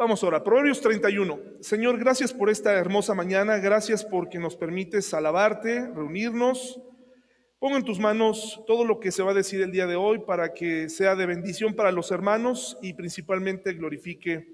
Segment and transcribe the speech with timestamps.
[0.00, 1.38] Vamos ahora, Proverbios 31.
[1.60, 6.80] Señor, gracias por esta hermosa mañana, gracias porque nos permites alabarte, reunirnos.
[7.58, 10.20] Pongo en tus manos todo lo que se va a decir el día de hoy
[10.20, 14.48] para que sea de bendición para los hermanos y principalmente glorifique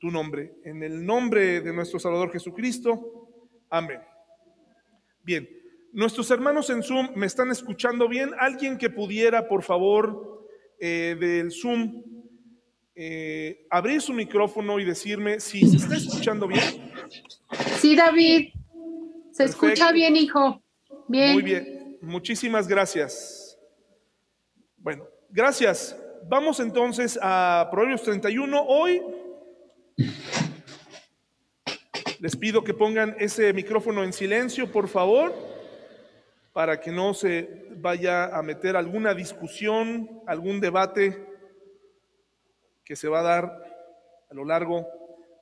[0.00, 0.54] tu nombre.
[0.64, 3.28] En el nombre de nuestro Salvador Jesucristo.
[3.68, 4.00] Amén.
[5.22, 5.46] Bien,
[5.92, 8.30] nuestros hermanos en Zoom me están escuchando bien.
[8.38, 10.46] Alguien que pudiera, por favor,
[10.80, 12.15] eh, del Zoom,
[12.98, 16.90] eh, abrir su micrófono y decirme si se está escuchando bien.
[17.78, 18.54] Sí, David.
[19.32, 20.62] Se escucha bien, hijo.
[21.06, 21.34] Bien.
[21.34, 21.98] Muy bien.
[22.00, 23.58] Muchísimas gracias.
[24.78, 25.94] Bueno, gracias.
[26.26, 28.62] Vamos entonces a Proverbios 31.
[28.66, 29.02] Hoy
[32.18, 35.34] les pido que pongan ese micrófono en silencio, por favor,
[36.54, 41.25] para que no se vaya a meter alguna discusión, algún debate
[42.86, 43.62] que se va a dar
[44.30, 44.86] a lo largo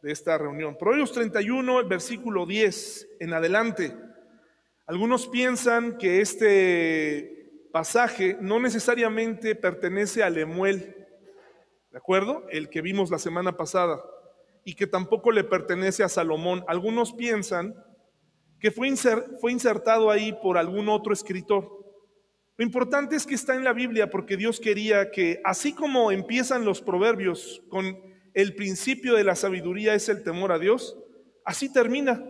[0.02, 0.76] de esta reunión.
[0.78, 3.94] Proverbios 31, el versículo 10 en adelante.
[4.86, 11.06] Algunos piensan que este pasaje no necesariamente pertenece a Lemuel,
[11.90, 12.46] ¿de acuerdo?
[12.48, 14.02] El que vimos la semana pasada
[14.64, 16.64] y que tampoco le pertenece a Salomón.
[16.66, 17.74] Algunos piensan
[18.58, 21.83] que fue insertado ahí por algún otro escritor.
[22.56, 26.64] Lo importante es que está en la Biblia porque Dios quería que, así como empiezan
[26.64, 27.98] los proverbios con
[28.32, 30.96] el principio de la sabiduría es el temor a Dios,
[31.44, 32.22] así termina,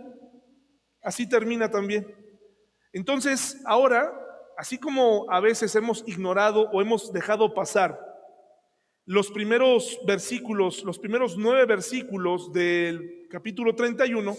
[1.02, 2.06] así termina también.
[2.95, 4.12] Entonces, ahora,
[4.56, 8.00] así como a veces hemos ignorado o hemos dejado pasar
[9.05, 14.34] los primeros versículos, los primeros nueve versículos del capítulo 31,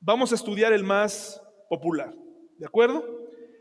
[0.00, 1.40] vamos a estudiar el más
[1.70, 2.14] popular.
[2.58, 3.02] ¿De acuerdo?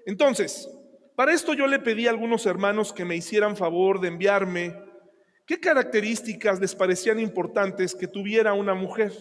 [0.05, 0.69] Entonces,
[1.15, 4.75] para esto yo le pedí a algunos hermanos que me hicieran favor de enviarme
[5.45, 9.13] qué características les parecían importantes que tuviera una mujer.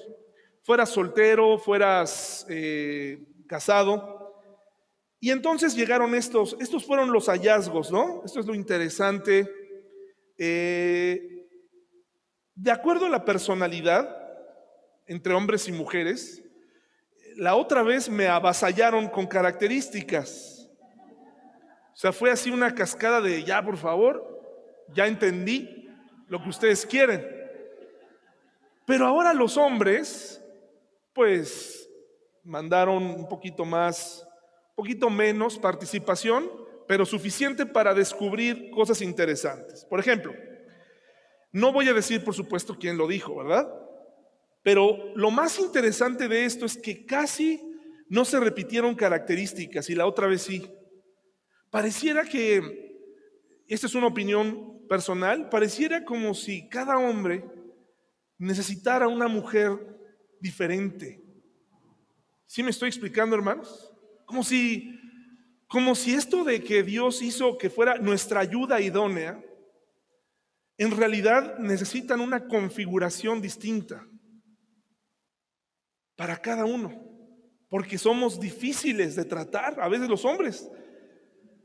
[0.62, 4.42] Fueras soltero, fueras eh, casado.
[5.20, 8.22] Y entonces llegaron estos, estos fueron los hallazgos, ¿no?
[8.24, 9.48] Esto es lo interesante
[10.44, 11.46] eh,
[12.54, 14.16] de acuerdo a la personalidad
[15.06, 16.42] entre hombres y mujeres,
[17.36, 20.61] la otra vez me avasallaron con características.
[21.92, 24.42] O sea, fue así una cascada de, ya, por favor,
[24.94, 25.88] ya entendí
[26.28, 27.26] lo que ustedes quieren.
[28.86, 30.42] Pero ahora los hombres,
[31.12, 31.88] pues,
[32.44, 34.26] mandaron un poquito más,
[34.70, 36.50] un poquito menos participación,
[36.88, 39.84] pero suficiente para descubrir cosas interesantes.
[39.84, 40.34] Por ejemplo,
[41.52, 43.72] no voy a decir, por supuesto, quién lo dijo, ¿verdad?
[44.62, 47.60] Pero lo más interesante de esto es que casi
[48.08, 50.70] no se repitieron características y la otra vez sí.
[51.72, 52.98] Pareciera que,
[53.66, 57.50] esta es una opinión personal, pareciera como si cada hombre
[58.36, 59.70] necesitara una mujer
[60.38, 61.24] diferente.
[62.44, 63.90] ¿Sí me estoy explicando, hermanos?
[64.26, 64.98] Como si
[65.66, 69.42] como si esto de que Dios hizo que fuera nuestra ayuda idónea,
[70.76, 74.06] en realidad necesitan una configuración distinta
[76.14, 76.92] para cada uno,
[77.70, 80.68] porque somos difíciles de tratar, a veces los hombres.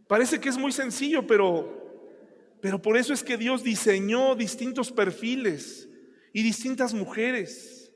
[0.07, 2.11] Parece que es muy sencillo, pero,
[2.61, 5.89] pero por eso es que Dios diseñó distintos perfiles
[6.33, 7.91] y distintas mujeres.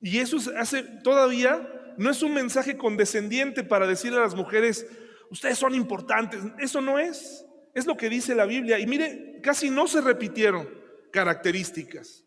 [0.00, 4.86] Y eso hace todavía, no es un mensaje condescendiente para decirle a las mujeres,
[5.30, 6.42] ustedes son importantes.
[6.58, 7.44] Eso no es.
[7.74, 8.78] Es lo que dice la Biblia.
[8.78, 10.68] Y mire, casi no se repitieron
[11.12, 12.24] características.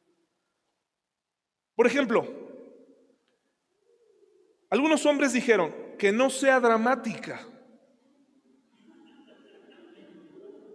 [1.76, 2.28] Por ejemplo,
[4.70, 7.48] algunos hombres dijeron que no sea dramática.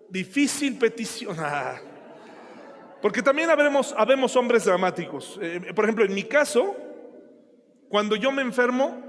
[0.08, 1.36] Difícil petición.
[1.38, 1.80] Ah.
[3.00, 5.38] Porque también habemos, habemos hombres dramáticos.
[5.40, 6.76] Eh, por ejemplo, en mi caso,
[7.88, 9.02] cuando yo me enfermo,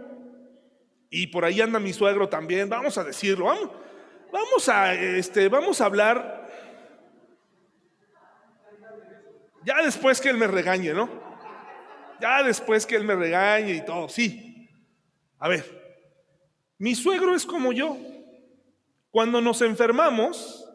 [1.10, 3.70] y por ahí anda mi suegro también, vamos a decirlo, vamos,
[4.32, 6.50] vamos a, este, vamos a hablar,
[9.66, 11.10] ya después que él me regañe, ¿no?
[12.22, 14.70] Ya después que él me regañe y todo, sí.
[15.40, 15.66] A ver,
[16.78, 17.98] mi suegro es como yo.
[19.12, 20.69] Cuando nos enfermamos,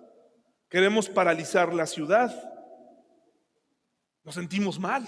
[0.74, 2.34] queremos paralizar la ciudad.
[4.24, 5.06] Nos sentimos mal.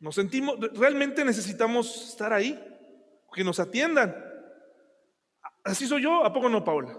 [0.00, 2.58] Nos sentimos, realmente necesitamos estar ahí
[3.34, 4.16] que nos atiendan.
[5.62, 6.98] Así soy yo, ¿a poco no, Paula?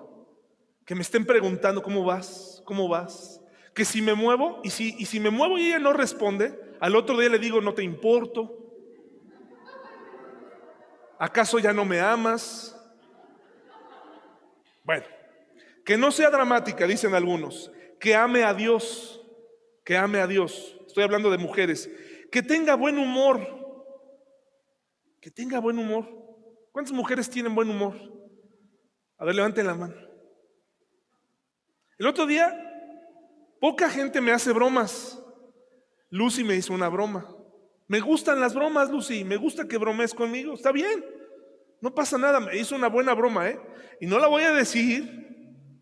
[0.86, 3.42] Que me estén preguntando cómo vas, cómo vas.
[3.74, 6.96] Que si me muevo, y si, y si me muevo y ella no responde, al
[6.96, 8.56] otro día le digo, no te importo.
[11.18, 12.80] ¿Acaso ya no me amas?
[14.84, 15.06] Bueno,
[15.86, 17.72] que no sea dramática, dicen algunos.
[18.00, 19.22] Que ame a Dios,
[19.84, 20.78] que ame a Dios.
[20.88, 21.90] estoy hablando de mujeres,
[22.32, 23.40] que tenga buen humor,
[25.22, 26.08] que tenga buen humor.
[26.72, 27.96] ¿Cuántas mujeres tienen buen humor?
[29.18, 29.96] A ver, levanten la mano.
[31.98, 32.54] El otro día,
[33.62, 35.20] poca gente me hace bromas.
[36.10, 37.34] Lucy me hizo una broma.
[37.88, 39.24] Me gustan las bromas, Lucy.
[39.24, 40.54] Me gusta que bromes conmigo.
[40.54, 41.06] Está bien.
[41.80, 42.40] No pasa nada.
[42.40, 43.60] Me hizo una buena broma, ¿eh?
[44.02, 45.24] Y no la voy a decir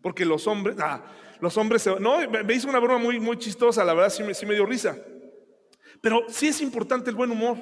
[0.02, 1.04] porque los hombres, ah,
[1.40, 3.84] los hombres, no, me hizo una broma muy, muy chistosa.
[3.84, 4.98] La verdad, sí me, sí me dio risa.
[6.00, 7.58] Pero sí es importante el buen humor.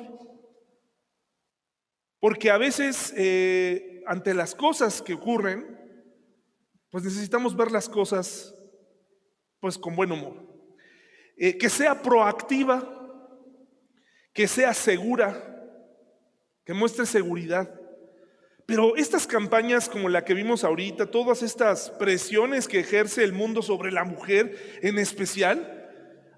[2.19, 5.79] Porque a veces, eh, ante las cosas que ocurren,
[6.91, 8.55] pues necesitamos ver las cosas
[9.61, 10.35] pues con buen humor.
[11.37, 12.83] Eh, que sea proactiva,
[14.35, 15.47] que sea segura,
[16.65, 17.80] que muestre seguridad.
[18.71, 23.63] Pero estas campañas como la que vimos ahorita, todas estas presiones que ejerce el mundo
[23.63, 25.91] sobre la mujer en especial,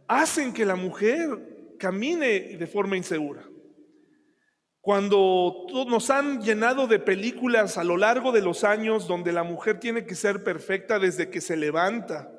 [0.08, 3.46] hacen que la mujer camine de forma insegura.
[4.81, 9.79] Cuando nos han llenado de películas a lo largo de los años donde la mujer
[9.79, 12.32] tiene que ser perfecta desde que se levanta.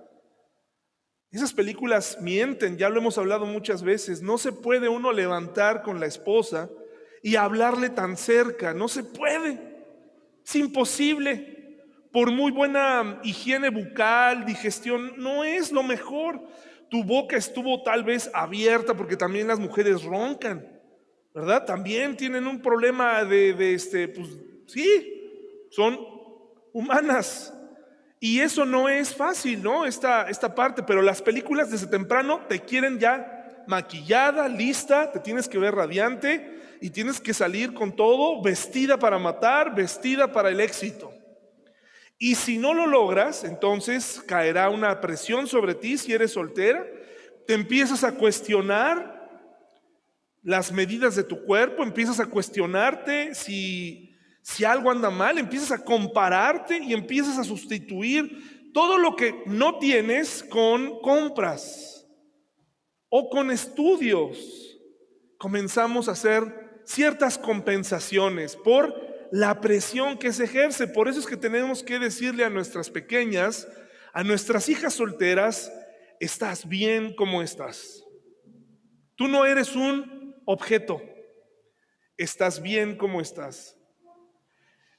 [1.30, 4.24] Esas películas mienten, ya lo hemos hablado muchas veces.
[4.24, 6.72] No se puede uno levantar con la esposa
[7.22, 9.73] y hablarle tan cerca, no se puede.
[10.46, 11.80] Es imposible.
[12.12, 16.44] Por muy buena higiene bucal, digestión, no es lo mejor.
[16.90, 20.74] Tu boca estuvo tal vez abierta porque también las mujeres roncan.
[21.34, 21.66] ¿verdad?
[21.66, 24.30] También tienen un problema de, este, pues
[24.68, 26.00] sí, son
[26.72, 27.54] humanas.
[28.20, 29.86] Y eso no es fácil, ¿no?
[29.86, 35.50] Esta, esta parte, pero las películas desde temprano te quieren ya maquillada, lista, te tienes
[35.50, 36.53] que ver radiante
[36.84, 41.14] y tienes que salir con todo, vestida para matar, vestida para el éxito.
[42.20, 46.86] Y si no lo logras, entonces caerá una presión sobre ti si eres soltera,
[47.48, 49.32] te empiezas a cuestionar
[50.42, 55.86] las medidas de tu cuerpo, empiezas a cuestionarte si, si algo anda mal, empiezas a
[55.86, 62.06] compararte y empiezas a sustituir todo lo que no tienes con compras
[63.08, 64.38] o con estudios.
[65.38, 70.88] Comenzamos a hacer ciertas compensaciones por la presión que se ejerce.
[70.88, 73.68] Por eso es que tenemos que decirle a nuestras pequeñas,
[74.14, 75.72] a nuestras hijas solteras,
[76.20, 78.04] estás bien como estás.
[79.16, 81.02] Tú no eres un objeto.
[82.18, 83.78] Estás bien como estás.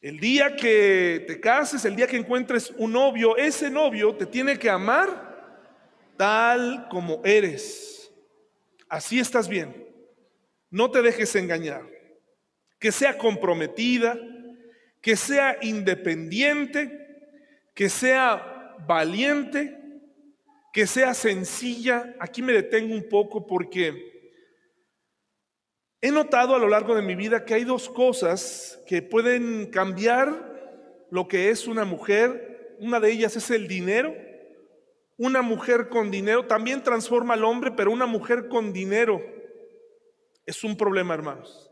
[0.01, 4.59] El día que te cases, el día que encuentres un novio, ese novio te tiene
[4.59, 5.33] que amar
[6.17, 8.13] tal como eres.
[8.89, 9.84] Así estás bien.
[10.75, 11.89] No te dejes engañar.
[12.81, 14.19] Que sea comprometida,
[15.01, 16.91] que sea independiente,
[17.77, 19.79] que sea valiente,
[20.73, 22.17] que sea sencilla.
[22.19, 24.13] Aquí me detengo un poco porque
[26.03, 31.07] He notado a lo largo de mi vida que hay dos cosas que pueden cambiar
[31.09, 32.77] lo que es una mujer.
[32.81, 34.13] Una de ellas es el dinero.
[35.17, 39.23] Una mujer con dinero también transforma al hombre, pero una mujer con dinero
[40.47, 41.71] es un problema, hermanos.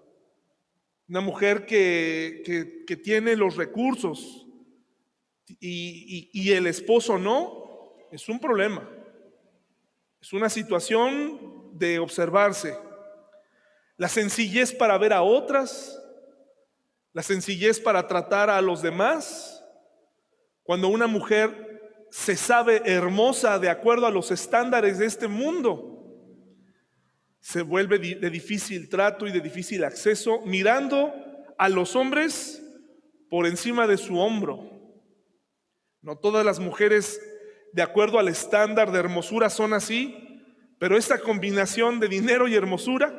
[1.09, 4.47] Una mujer que, tiene los recursos
[5.61, 8.89] y, y el esposo no, es un problema.
[10.21, 12.77] Es una situación de observarse
[14.03, 15.97] la sencillez para ver a otras,
[17.13, 19.65] la sencillez para tratar a los demás.
[20.65, 25.92] Cuando una mujer se sabe hermosa de acuerdo a los estándares de este mundo,
[27.43, 31.13] se vuelve de difícil trato y de difícil acceso, mirando
[31.59, 32.63] a los hombres
[33.29, 34.71] por encima de su hombro.
[36.03, 37.21] No todas las mujeres,
[37.73, 40.41] de acuerdo al estándar de hermosura, son así,
[40.79, 43.13] pero esta combinación de dinero y hermosura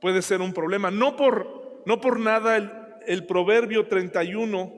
[0.00, 0.90] puede ser un problema.
[0.90, 2.68] No por, no por nada el,
[3.06, 4.72] el proverbio 31,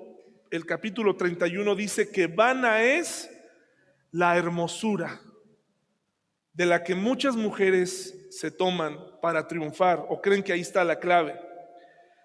[0.50, 3.30] el capítulo 31 dice que vana es
[4.10, 5.22] la hermosura
[6.58, 10.98] de la que muchas mujeres se toman para triunfar o creen que ahí está la
[10.98, 11.40] clave.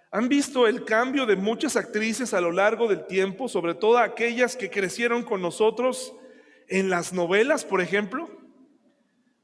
[0.10, 4.56] ¿Han visto el cambio de muchas actrices a lo largo del tiempo, sobre todo aquellas
[4.56, 6.16] que crecieron con nosotros
[6.68, 8.28] en las novelas, por ejemplo?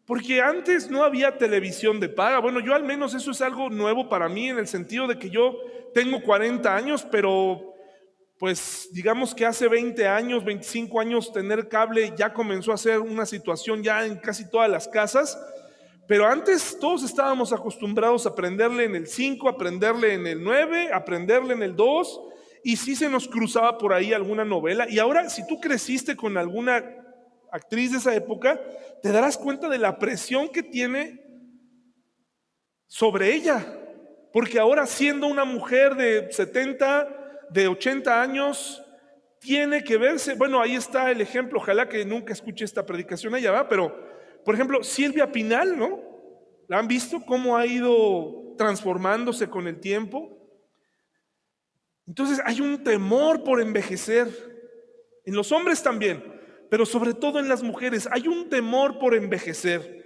[0.08, 2.40] Porque antes no había televisión de paga.
[2.40, 5.30] Bueno, yo al menos eso es algo nuevo para mí en el sentido de que
[5.30, 5.56] yo
[5.94, 7.69] tengo 40 años, pero
[8.40, 13.26] pues digamos que hace 20 años, 25 años tener cable ya comenzó a ser una
[13.26, 15.38] situación ya en casi todas las casas.
[16.08, 21.54] Pero antes todos estábamos acostumbrados a aprenderle en el 5, aprenderle en el 9, aprenderle
[21.54, 22.22] en el 2,
[22.64, 24.90] y sí se nos cruzaba por ahí alguna novela.
[24.90, 26.84] Y ahora, si tú creciste con alguna
[27.52, 28.60] actriz de esa época,
[29.04, 31.22] te darás cuenta de la presión que tiene
[32.88, 33.66] sobre ella.
[34.32, 37.19] Porque ahora siendo una mujer de 70,
[37.50, 38.84] de 80 años,
[39.40, 43.52] tiene que verse, bueno, ahí está el ejemplo, ojalá que nunca escuche esta predicación ella
[43.52, 44.08] va, pero
[44.44, 46.02] por ejemplo, Silvia Pinal, ¿no?
[46.68, 50.38] ¿La han visto cómo ha ido transformándose con el tiempo?
[52.08, 54.28] Entonces hay un temor por envejecer,
[55.26, 56.24] en los hombres también,
[56.70, 60.00] pero sobre todo en las mujeres, hay un temor por envejecer.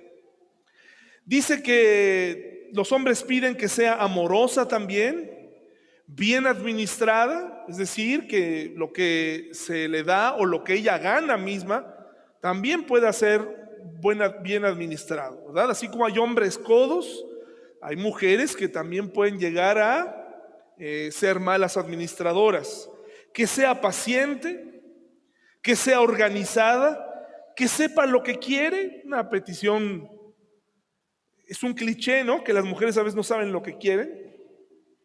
[1.26, 5.43] Dice que los hombres piden que sea amorosa también,
[6.08, 11.38] bien administrada, es decir, que lo que se le da o lo que ella gana
[11.38, 11.96] misma
[12.42, 13.42] también pueda ser
[14.02, 15.72] buena, bien administrado, ¿verdad?
[15.72, 17.26] Así como hay hombres codos,
[17.82, 22.90] hay mujeres que también pueden llegar a eh, ser malas administradoras.
[23.34, 24.84] Que sea paciente,
[25.62, 27.10] que sea organizada,
[27.56, 30.10] que sepa lo que quiere, una petición,
[31.48, 32.44] es un cliché, ¿no?
[32.44, 34.24] Que las mujeres a veces no saben lo que quieren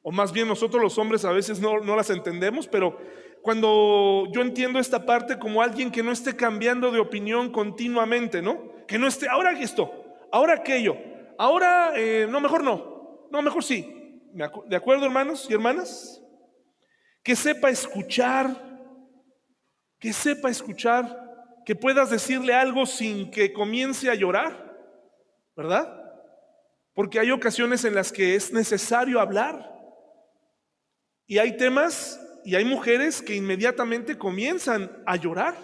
[0.09, 2.99] o más bien nosotros los hombres a veces no, las entendemos, pero
[3.43, 8.73] cuando yo entiendo esta parte como alguien que no esté cambiando de opinión continuamente, ¿no?
[8.87, 9.93] Que no esté, ahora esto,
[10.33, 10.97] ahora aquello,
[11.37, 14.23] ahora, eh, no, mejor no, no, mejor sí.
[14.67, 16.23] ¿De acuerdo, hermanos y hermanas?
[17.23, 18.57] Que sepa escuchar,
[19.99, 24.75] que sepa escuchar, que puedas decirle algo sin que comience a llorar,
[25.55, 26.03] ¿verdad?
[26.95, 29.77] Porque hay ocasiones en las que es necesario hablar.
[31.29, 35.55] Y hay temas y hay mujeres que inmediatamente comienzan a llorar.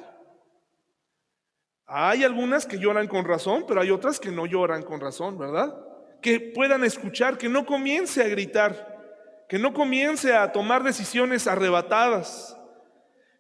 [1.87, 5.75] Hay algunas que lloran con razón, pero hay otras que no lloran con razón, ¿verdad?
[6.21, 12.59] Que puedan escuchar, que no comience a gritar, que no comience a tomar decisiones arrebatadas,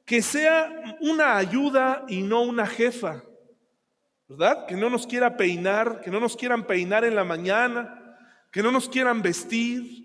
[0.06, 3.22] que sea una ayuda y no una jefa,
[4.28, 4.66] ¿verdad?
[4.66, 8.16] Que no nos quiera peinar, que no nos quieran peinar en la mañana,
[8.50, 10.04] que no nos quieran vestir,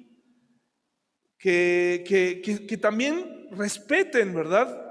[1.39, 4.85] que, también respeten, ¿verdad?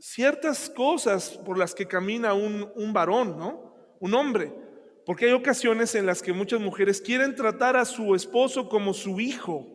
[0.00, 3.74] Ciertas cosas por las que camina un, un varón, ¿no?
[4.00, 4.52] Un hombre.
[5.04, 9.20] Porque hay ocasiones en las que muchas mujeres quieren tratar a su esposo como su
[9.20, 9.66] hijo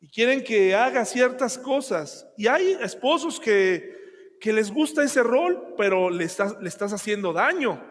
[0.00, 2.26] y quieren que haga ciertas cosas.
[2.36, 7.32] Y hay esposos que, que les gusta ese rol, pero le estás, le estás haciendo
[7.32, 7.82] daño.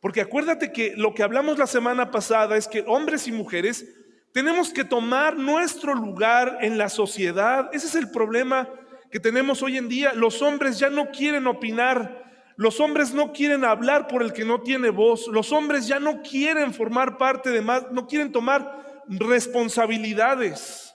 [0.00, 3.86] Porque acuérdate que lo que hablamos la semana pasada es que hombres y mujeres
[4.34, 7.70] tenemos que tomar nuestro lugar en la sociedad.
[7.72, 8.68] Ese es el problema
[9.08, 10.12] que tenemos hoy en día.
[10.12, 12.52] Los hombres ya no quieren opinar.
[12.56, 15.28] Los hombres no quieren hablar por el que no tiene voz.
[15.28, 20.92] Los hombres ya no quieren formar parte de más, no quieren tomar responsabilidades.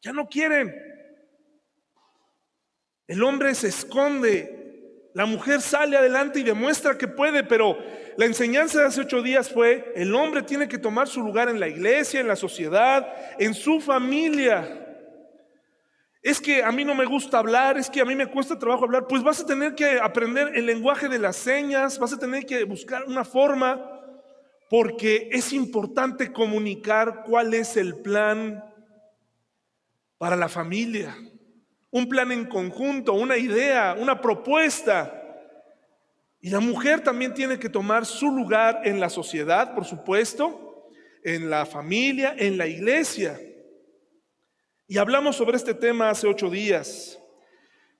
[0.00, 0.74] Ya no quieren.
[3.06, 4.55] El hombre se esconde
[5.16, 7.78] la mujer sale adelante y demuestra que puede, pero
[8.18, 11.58] la enseñanza de hace ocho días fue, el hombre tiene que tomar su lugar en
[11.58, 14.86] la iglesia, en la sociedad, en su familia.
[16.20, 18.84] Es que a mí no me gusta hablar, es que a mí me cuesta trabajo
[18.84, 22.44] hablar, pues vas a tener que aprender el lenguaje de las señas, vas a tener
[22.44, 23.90] que buscar una forma,
[24.68, 28.62] porque es importante comunicar cuál es el plan
[30.18, 31.16] para la familia
[31.96, 35.22] un plan en conjunto, una idea, una propuesta.
[36.42, 40.90] Y la mujer también tiene que tomar su lugar en la sociedad, por supuesto,
[41.24, 43.40] en la familia, en la iglesia.
[44.86, 47.18] Y hablamos sobre este tema hace ocho días.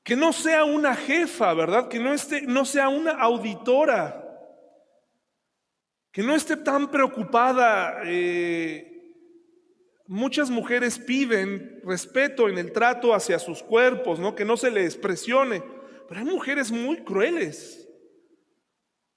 [0.03, 1.89] Que no sea una jefa, ¿verdad?
[1.89, 4.23] Que no, esté, no sea una auditora.
[6.13, 8.96] Que no esté tan preocupada eh,
[10.09, 14.35] Muchas mujeres piden respeto en el trato hacia sus cuerpos, ¿no?
[14.35, 15.63] que no se les presione.
[16.09, 17.89] Pero hay mujeres muy crueles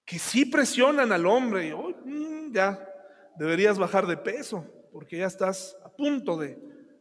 [0.03, 1.67] que sí presionan al hombre.
[1.67, 2.83] Y, mm, ya,
[3.37, 6.57] deberías bajar de peso porque ya estás a punto de,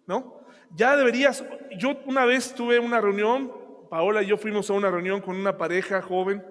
[0.07, 0.43] ¿no?
[0.75, 1.43] Ya deberías.
[1.79, 3.51] Yo una vez tuve una reunión,
[3.89, 6.45] Paola y yo fuimos a una reunión con una pareja joven.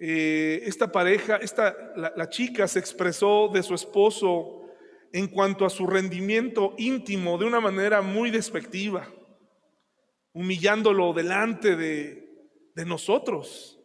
[0.00, 4.59] Eh, esta pareja, esta, la chica se expresó de su esposo
[5.12, 9.08] en cuanto a su rendimiento íntimo de una manera muy despectiva,
[10.32, 12.26] humillándolo delante de,
[12.86, 13.78] nosotros.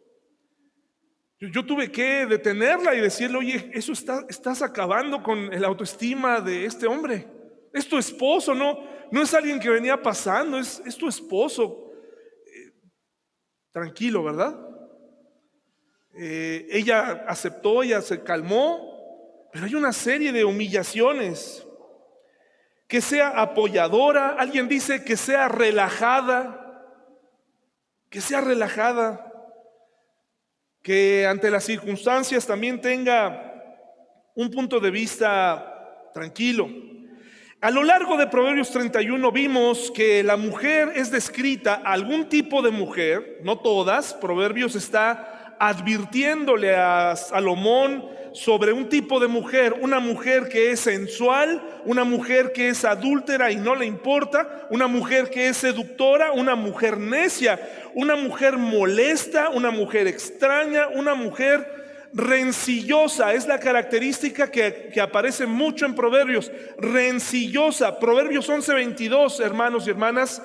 [1.38, 6.64] Yo, tuve que detenerla y decirle, oye, eso está, estás acabando con el autoestima de
[6.64, 7.28] este hombre.
[7.74, 8.78] Es tu esposo, no,
[9.12, 11.92] no es alguien que venía pasando, es, tu esposo.
[12.46, 12.72] Eh,
[13.70, 14.58] tranquilo, ¿verdad?
[16.18, 18.95] Eh, ella aceptó, ella se calmó,
[19.52, 21.62] pero hay una serie de humillaciones.
[22.88, 26.66] Que sea apoyadora, alguien dice que sea relajada,
[28.08, 29.32] que sea relajada,
[30.82, 33.52] que ante las circunstancias también tenga
[34.36, 36.68] un punto de vista tranquilo.
[37.60, 42.70] A lo largo de Proverbios 31 vimos que la mujer es descrita, algún tipo de
[42.70, 50.50] mujer, no todas, Proverbios está advirtiéndole a Salomón sobre un tipo de mujer, una mujer
[50.50, 55.48] que es sensual, una mujer que es adúltera y no le importa, una mujer que
[55.48, 57.58] es seductora, una mujer necia,
[57.94, 61.66] una mujer molesta, una mujer extraña, una mujer
[62.12, 70.42] rencillosa, es la característica que, aparece mucho en Proverbios, rencillosa, Proverbios 11:22, hermanos y hermanas,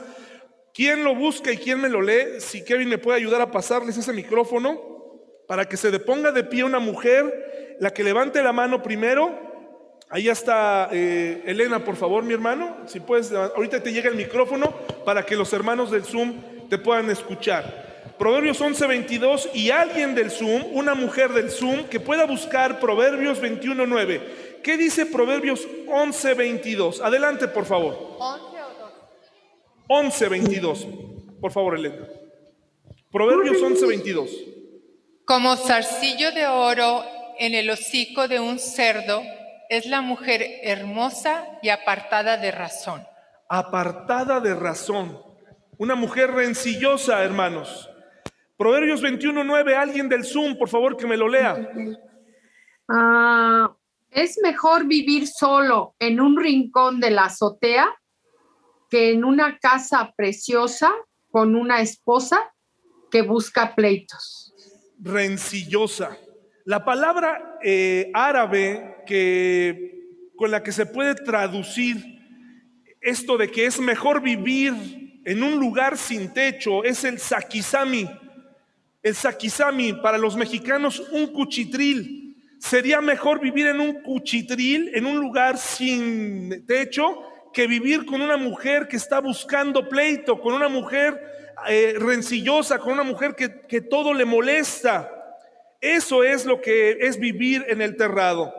[0.73, 2.39] ¿quién lo busca y quién me lo lee?
[2.39, 4.79] Si Kevin me puede ayudar a pasarles ese micrófono
[5.45, 7.50] para que se deponga de pie una mujer,
[7.81, 9.31] la que levante la mano primero.
[10.07, 12.77] Ahí está eh, Elena, por favor, mi hermano.
[12.85, 14.71] Si puedes, ahorita te llega el micrófono
[15.03, 18.13] para que los hermanos del Zoom te puedan escuchar.
[18.19, 24.61] Proverbios 11:22 y alguien del Zoom, una mujer del Zoom, que pueda buscar Proverbios 21:9.
[24.61, 27.01] ¿Qué dice Proverbios 11:22?
[27.01, 27.97] Adelante, por favor.
[29.87, 30.85] 11:22.
[31.41, 32.07] Por favor, Elena.
[33.11, 34.29] Proverbios 11:22.
[35.25, 39.23] Como zarcillo de oro en el hocico de un cerdo,
[39.67, 43.01] es la mujer hermosa y apartada de razón.
[43.49, 45.19] Apartada de razón.
[45.79, 47.89] Una mujer rencillosa, hermanos.
[48.55, 51.67] Proverbios 21.9, alguien del Zoom, por favor, que me lo lea.
[52.87, 53.75] Ah,
[54.11, 57.89] es mejor vivir solo en un rincón de la azotea
[58.87, 60.93] que en una casa preciosa
[61.31, 62.53] con una esposa
[63.09, 64.53] que busca pleitos.
[64.99, 66.19] Rencillosa.
[66.65, 71.97] La palabra eh, árabe que, con la que se puede traducir
[73.01, 78.07] esto de que es mejor vivir en un lugar sin techo es el sakisami
[79.03, 82.35] el sakisami, para los mexicanos, un cuchitril.
[82.59, 88.37] Sería mejor vivir en un cuchitril, en un lugar sin techo, que vivir con una
[88.37, 91.19] mujer que está buscando pleito, con una mujer
[91.67, 95.20] eh, rencillosa, con una mujer que todo le molesta.
[95.81, 98.53] Eso es lo que es vivir en el terrado.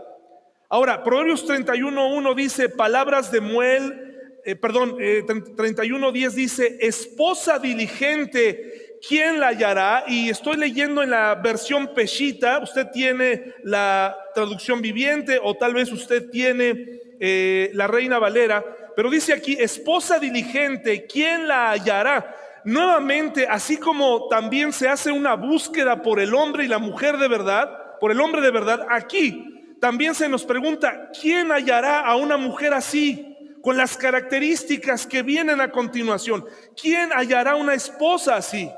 [0.68, 9.40] Ahora, Proverbios 31.1 dice, palabras de muel, eh, perdón, eh, 31.10 dice, esposa diligente ¿quién
[9.40, 10.04] la hallará?
[10.06, 15.90] Y estoy leyendo en la versión Peshita, usted tiene la traducción viviente o tal vez
[15.92, 22.37] usted tiene eh, la Reina Valera, pero dice aquí, esposa diligente, ¿quién la hallará?
[22.64, 27.29] Nuevamente, así como también se hace una búsqueda por el hombre y la mujer de
[27.29, 27.68] verdad,
[28.01, 32.72] por el hombre de verdad, aquí también se nos pregunta, ¿quién hallará a una mujer
[32.72, 33.33] así?
[33.62, 36.44] con las características que vienen a continuación.
[36.79, 38.68] ¿Quién hallará una esposa así?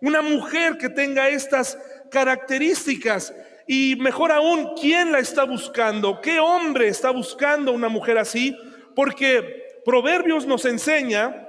[0.00, 1.76] Una mujer que tenga estas
[2.10, 3.34] características.
[3.66, 6.20] Y mejor aún, ¿quién la está buscando?
[6.20, 8.56] ¿Qué hombre está buscando una mujer así?
[8.94, 11.47] Porque Proverbios nos enseña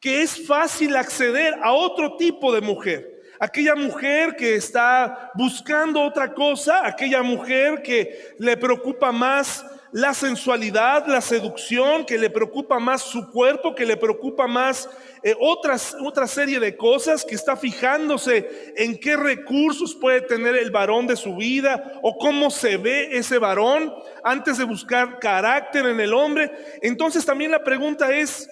[0.00, 3.16] que es fácil acceder a otro tipo de mujer.
[3.38, 11.06] Aquella mujer que está buscando otra cosa, aquella mujer que le preocupa más la sensualidad,
[11.06, 14.88] la seducción, que le preocupa más su cuerpo, que le preocupa más
[15.22, 20.70] eh, otras, otra serie de cosas, que está fijándose en qué recursos puede tener el
[20.70, 23.92] varón de su vida o cómo se ve ese varón
[24.24, 26.50] antes de buscar carácter en el hombre.
[26.82, 28.50] Entonces también la pregunta es,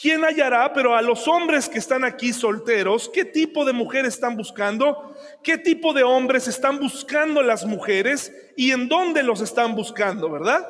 [0.00, 0.72] ¿quién hallará?
[0.72, 5.14] Pero a los hombres que están aquí solteros, ¿qué tipo de mujer están buscando?
[5.42, 8.32] ¿Qué tipo de hombres están buscando las mujeres?
[8.56, 10.66] ¿Y en dónde los están buscando, verdad?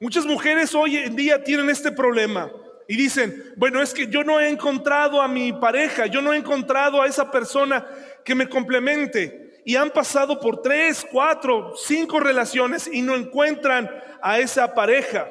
[0.00, 2.50] Muchas mujeres hoy en día tienen este problema
[2.86, 6.36] y dicen, bueno, es que yo no he encontrado a mi pareja, yo no he
[6.36, 7.86] encontrado a esa persona
[8.24, 9.60] que me complemente.
[9.64, 13.90] Y han pasado por tres, cuatro, cinco relaciones y no encuentran
[14.22, 15.28] a esa pareja.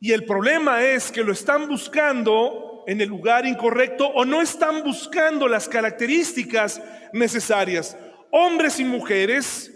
[0.00, 4.82] Y el problema es que lo están buscando en el lugar incorrecto o no están
[4.82, 6.82] buscando las características
[7.12, 7.96] necesarias.
[8.30, 9.70] Hombres y mujeres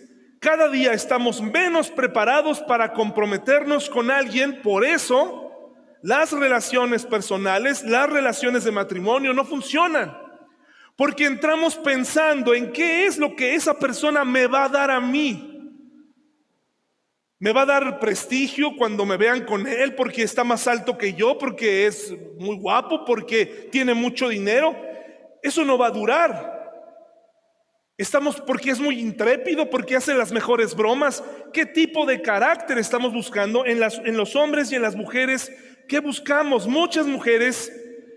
[0.44, 8.10] cada día estamos menos preparados para comprometernos con alguien, por eso las relaciones personales, las
[8.10, 10.14] relaciones de matrimonio no funcionan.
[10.96, 15.00] Porque entramos pensando en qué es lo que esa persona me va a dar a
[15.00, 15.53] mí.
[17.44, 21.12] Me va a dar prestigio cuando me vean con él porque está más alto que
[21.12, 24.74] yo, porque es muy guapo, porque tiene mucho dinero.
[25.42, 26.72] Eso no va a durar.
[27.98, 31.22] Estamos porque es muy intrépido, porque hace las mejores bromas.
[31.52, 35.52] ¿Qué tipo de carácter estamos buscando en, las, en los hombres y en las mujeres?
[35.87, 36.66] ¿Qué buscamos?
[36.66, 37.70] Muchas mujeres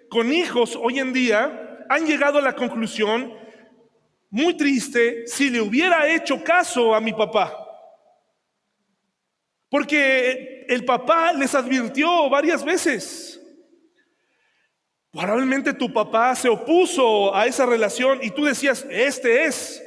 [0.10, 3.34] con hijos hoy en día han llegado a la conclusión,
[4.30, 7.66] muy triste, si le hubiera hecho caso a mi papá.
[9.78, 13.40] Porque el papá les advirtió varias veces.
[15.12, 19.84] Probablemente tu papá se opuso a esa relación y tú decías, este es,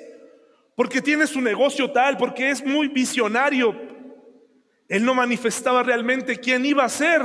[0.77, 3.75] porque tiene su negocio tal, porque es muy visionario.
[4.87, 7.21] Él no manifestaba realmente quién iba a ser.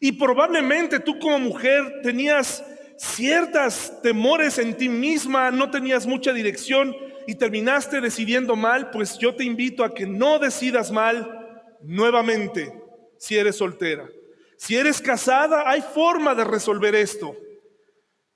[0.00, 2.64] Y probablemente tú como mujer tenías
[2.96, 9.34] ciertas temores en ti misma, no tenías mucha dirección y terminaste decidiendo mal, pues yo
[9.34, 11.40] te invito a que no decidas mal
[11.82, 12.72] nuevamente
[13.18, 14.08] si eres soltera.
[14.56, 17.36] Si eres casada, hay forma de resolver esto.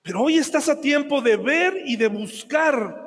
[0.03, 3.07] Pero hoy estás a tiempo de ver y de buscar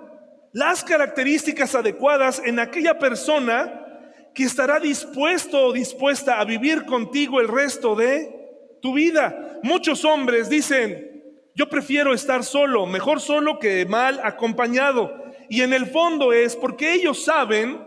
[0.53, 3.85] las características adecuadas en aquella persona
[4.33, 9.59] que estará dispuesto o dispuesta a vivir contigo el resto de tu vida.
[9.63, 11.23] Muchos hombres dicen,
[11.55, 15.28] yo prefiero estar solo, mejor solo que mal acompañado.
[15.49, 17.85] Y en el fondo es porque ellos saben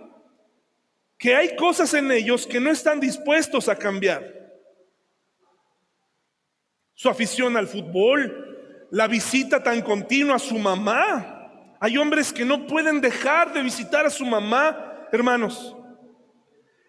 [1.16, 4.42] que hay cosas en ellos que no están dispuestos a cambiar.
[6.94, 11.76] Su afición al fútbol, la visita tan continua a su mamá.
[11.80, 15.76] Hay hombres que no pueden dejar de visitar a su mamá, hermanos.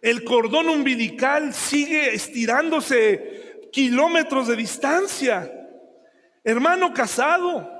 [0.02, 5.52] El cordón umbilical sigue estirándose kilómetros de distancia.
[6.44, 7.73] Hermano casado,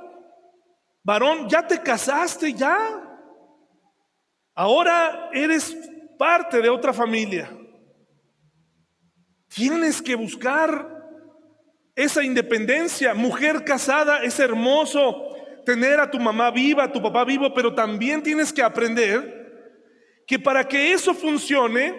[1.04, 3.02] varón, ya te casaste, ya.
[4.56, 5.76] Ahora eres
[6.18, 7.52] parte de otra familia.
[9.48, 10.94] Tienes que buscar
[11.96, 13.14] esa independencia.
[13.14, 15.36] Mujer casada es hermoso
[15.66, 19.44] tener a tu mamá viva, a tu papá vivo, pero también tienes que aprender
[20.26, 21.94] que para que eso funcione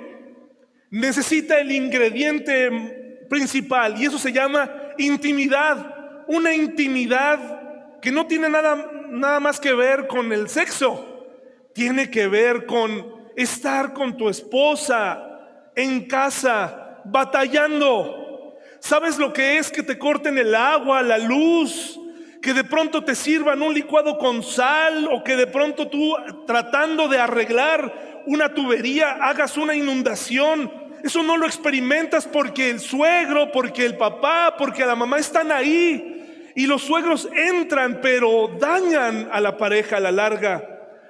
[0.90, 6.24] necesita el ingrediente principal y eso se llama intimidad.
[6.26, 11.26] Una intimidad que no tiene nada, nada más que ver con el sexo,
[11.72, 18.54] tiene que ver con estar con tu esposa en casa, batallando.
[18.80, 21.98] ¿Sabes lo que es que te corten el agua, la luz?
[22.42, 26.14] Que de pronto te sirvan un licuado con sal o que de pronto tú
[26.46, 33.52] tratando de arreglar una tubería hagas una inundación eso no lo experimentas porque el suegro,
[33.52, 36.13] porque el papá, porque la mamá están ahí.
[36.54, 40.68] Y los suegros entran, pero dañan a la pareja a la larga.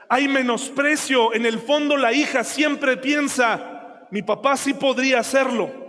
[0.08, 1.34] Hay menosprecio.
[1.34, 5.82] En el fondo la hija siempre piensa, mi papá sí podría hacerlo.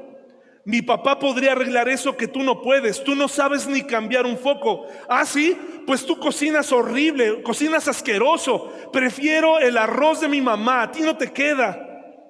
[0.66, 3.04] Mi papá podría arreglar eso que tú no puedes.
[3.04, 4.88] Tú no sabes ni cambiar un foco.
[5.08, 8.74] Ah, sí, pues tú cocinas horrible, cocinas asqueroso.
[8.92, 10.82] Prefiero el arroz de mi mamá.
[10.82, 11.86] A ti no te queda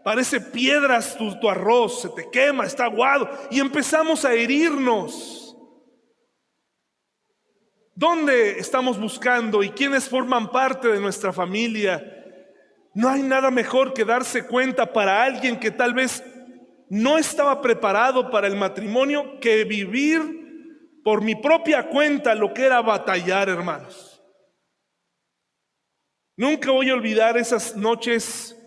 [0.06, 5.45] parece piedras tu, arroz, se te quema, está aguado, y empezamos a herirnos.
[7.98, 12.04] ¿Dónde estamos buscando y quiénes forman parte de nuestra familia?
[12.94, 16.22] No hay nada mejor que darse cuenta para alguien que tal vez
[16.90, 22.82] no estaba preparado para el matrimonio que vivir por mi propia cuenta lo que era
[22.82, 24.22] batallar, hermanos.
[26.36, 28.58] Nunca voy a olvidar esas noches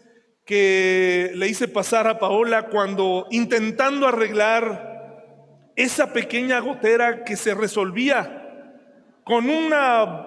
[0.47, 8.47] que le hice pasar a Paola cuando intentando arreglar esa pequeña gotera que se resolvía
[9.29, 10.25] con una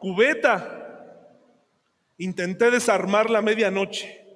[0.00, 1.28] cubeta,
[2.18, 4.26] intenté desarmar la medianoche.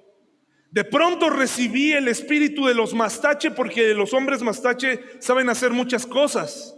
[0.71, 6.05] De pronto recibí el espíritu de los mastache porque los hombres mastache saben hacer muchas
[6.05, 6.73] cosas.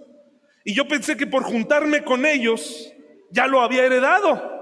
[0.65, 2.91] Y yo pensé que por juntarme con ellos
[3.29, 4.57] ya lo había heredado.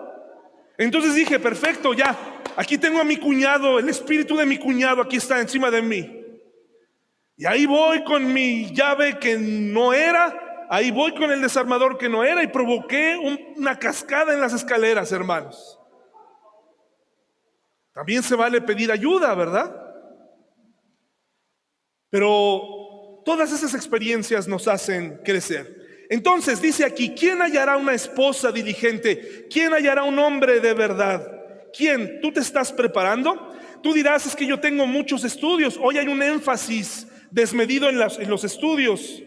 [0.78, 5.18] Entonces dije, perfecto, ya, Aquí tengo a mi cuñado, el espíritu de mi cuñado aquí
[5.18, 6.26] está encima de mí.
[7.38, 12.10] Y ahí voy con mi llave que no era, ahí voy con el desarmador que
[12.10, 13.18] no era y provoqué
[13.56, 15.80] una cascada en las escaleras, hermanos.
[17.94, 19.76] También se vale pedir ayuda, ¿verdad?
[22.10, 26.06] Pero todas esas experiencias nos hacen crecer.
[26.10, 29.48] Entonces dice aquí, ¿quién hallará una esposa diligente?
[29.52, 31.38] ¿Quién hallará un hombre de verdad?
[31.76, 32.22] ¿Quién?
[32.22, 33.54] ¿Tú te estás preparando?
[33.84, 35.78] Tú dirás, es que yo tengo muchos estudios.
[35.82, 39.22] Hoy hay un énfasis desmedido en, los estudios,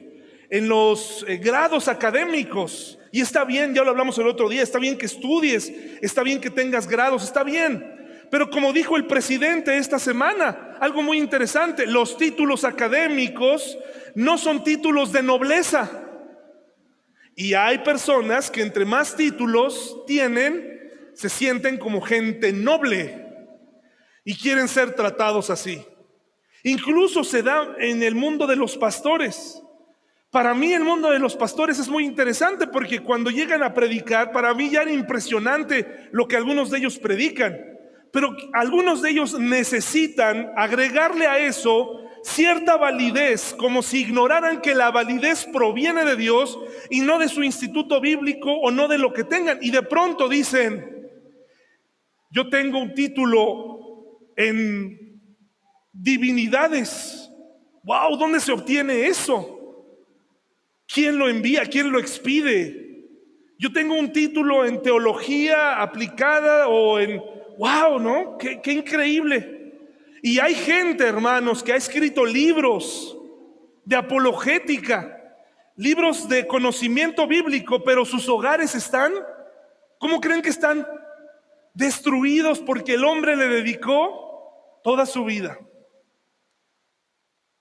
[0.50, 2.98] en los eh, grados académicos.
[3.12, 6.40] Y está bien, ya lo hablamos el otro día, está bien que estudies, está bien
[6.40, 7.98] que tengas grados, está bien.
[8.30, 13.78] Pero como dijo el presidente esta semana, algo muy interesante, los títulos académicos
[14.14, 15.90] no son títulos de nobleza.
[17.34, 23.26] Y hay personas que entre más títulos tienen, se sienten como gente noble
[24.24, 25.84] y quieren ser tratados así.
[26.62, 29.60] Incluso se da en el mundo de los pastores.
[30.30, 34.30] Para mí el mundo de los pastores es muy interesante porque cuando llegan a predicar,
[34.30, 37.58] para mí ya era impresionante lo que algunos de ellos predican.
[38.12, 44.90] Pero algunos de ellos necesitan agregarle a eso cierta validez, como si ignoraran que la
[44.92, 46.58] validez proviene de Dios
[46.90, 49.58] y no de su instituto bíblico o no de lo que tengan.
[49.60, 51.08] Y de pronto dicen,
[52.30, 55.20] yo tengo un título en
[55.92, 57.28] divinidades.
[57.82, 59.59] Wow, ¿dónde se obtiene eso?
[60.92, 61.66] ¿Quién lo envía?
[61.66, 63.06] ¿Quién lo expide?
[63.58, 67.22] Yo tengo un título en teología aplicada o en...
[67.58, 68.00] ¡Wow!
[68.00, 68.38] ¿No?
[68.38, 69.78] ¡Qué, increíble!
[70.22, 73.16] Y hay gente, hermanos, que ha escrito libros
[73.84, 75.36] de apologética,
[75.76, 79.12] libros de conocimiento bíblico, pero sus hogares están,
[79.98, 80.86] ¿cómo creen que están?
[81.72, 85.58] Destruidos porque el hombre le dedicó toda su vida.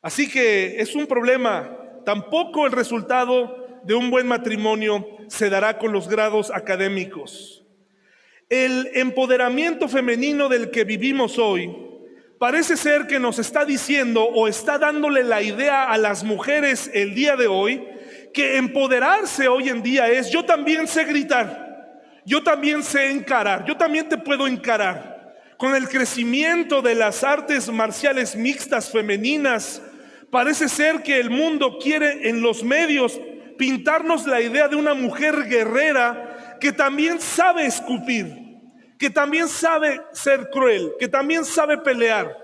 [0.02, 1.79] Así que es un problema.
[2.10, 7.64] Tampoco el resultado de un buen matrimonio se dará con los grados académicos.
[8.50, 11.72] El empoderamiento femenino del que vivimos hoy
[12.40, 17.14] parece ser que nos está diciendo o está dándole la idea a las mujeres el
[17.14, 17.88] día de hoy
[18.34, 23.78] que empoderarse hoy en día es yo también sé gritar, yo también sé encarar, yo
[23.78, 25.36] también te puedo encarar.
[25.58, 29.84] Con el crecimiento de las artes marciales mixtas femeninas,
[30.32, 33.20] parece ser que el mundo quiere en los medios
[33.58, 38.36] pintarnos la idea de una mujer guerrera que también sabe escupir,
[38.98, 42.36] que también sabe ser cruel, que también sabe pelear,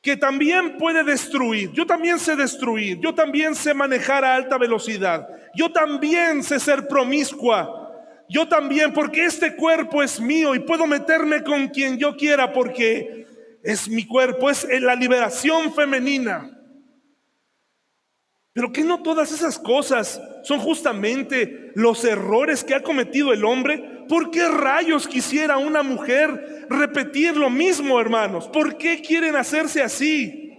[0.00, 1.72] que también puede destruir.
[1.72, 6.86] Yo también sé destruir, yo también sé manejar a alta velocidad, yo también sé ser
[6.88, 7.76] promiscua.
[8.32, 13.19] Yo también, porque este cuerpo es mío y puedo meterme con quien yo quiera porque
[13.62, 16.56] es mi cuerpo, es la liberación femenina.
[18.52, 24.04] Pero que no todas esas cosas son justamente los errores que ha cometido el hombre.
[24.08, 28.48] ¿Por qué rayos quisiera una mujer repetir lo mismo, hermanos?
[28.48, 30.50] ¿Por qué quieren hacerse así?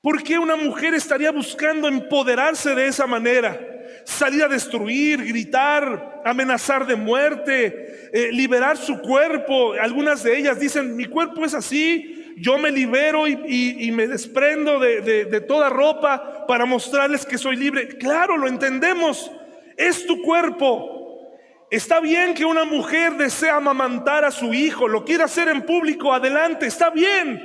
[0.00, 3.77] ¿Por qué una mujer estaría buscando empoderarse de esa manera?
[4.08, 9.74] Salir a destruir, gritar, amenazar de muerte, eh, liberar su cuerpo.
[9.74, 15.44] Algunas de ellas dicen, mi cuerpo es así, yo me libero y, me desprendo de,
[15.46, 17.86] toda ropa para mostrarles que soy libre.
[17.98, 19.30] Claro, lo entendemos.
[19.76, 21.28] Es tu cuerpo.
[21.70, 26.14] Está bien que una mujer desea amamantar a su hijo, lo quiere hacer en público,
[26.14, 27.42] adelante, está bien.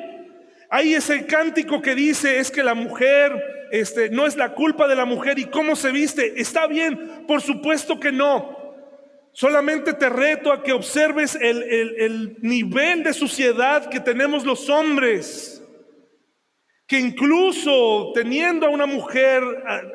[0.69, 4.93] Hay ese cántico que dice es que la mujer este, no es la culpa de
[4.93, 6.39] la mujer y cómo se viste.
[6.39, 8.55] Está bien, por supuesto que no.
[9.31, 15.63] Solamente te reto a que observes el, nivel de suciedad que tenemos los hombres,
[16.85, 19.41] que incluso teniendo a una mujer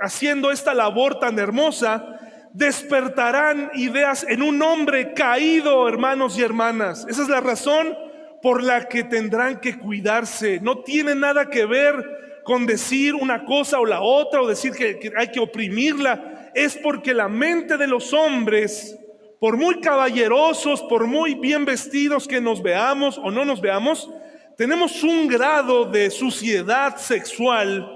[0.02, 2.18] haciendo esta labor tan hermosa,
[2.52, 7.06] despertarán ideas en un hombre caído, hermanos y hermanas.
[7.08, 7.96] Esa es la razón
[8.42, 10.58] por la que tendrán que cuidarse.
[10.60, 15.12] No tiene nada que ver con decir una cosa o la otra o decir que,
[15.14, 16.50] hay que oprimirla.
[16.54, 18.98] Es porque la mente de los hombres
[19.38, 24.08] por muy caballerosos, por muy bien vestidos que nos veamos o no nos veamos,
[24.56, 27.86] tenemos un grado de suciedad sexual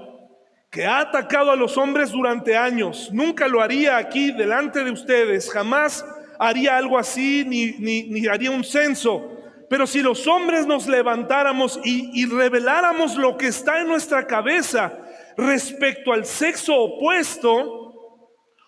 [0.69, 3.09] que ha atacado a los hombres durante años.
[3.11, 6.05] Nunca lo haría aquí delante de ustedes, jamás
[6.37, 9.31] haría algo así ni, ni, haría un censo.
[9.73, 14.95] Pero si los hombres nos levantáramos y, reveláramos lo que está en nuestra cabeza
[15.35, 18.21] respecto al sexo opuesto,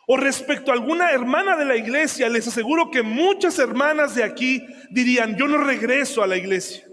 [0.08, 4.66] o respecto a alguna hermana de la iglesia, les aseguro que muchas hermanas de aquí
[4.90, 6.88] dirían, yo no regreso a la iglesia.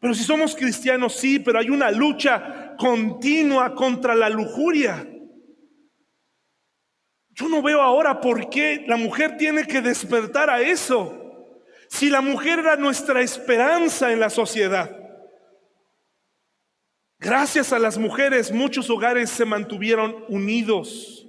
[0.00, 5.06] Pero si somos cristianos, sí, pero hay una lucha continua contra la lujuria.
[7.32, 11.27] Yo no veo ahora por qué la mujer tiene que despertar a eso.
[11.88, 14.94] Si la mujer era nuestra esperanza en la sociedad.
[17.18, 21.26] Gracias a las mujeres muchos hogares se mantuvieron unidos.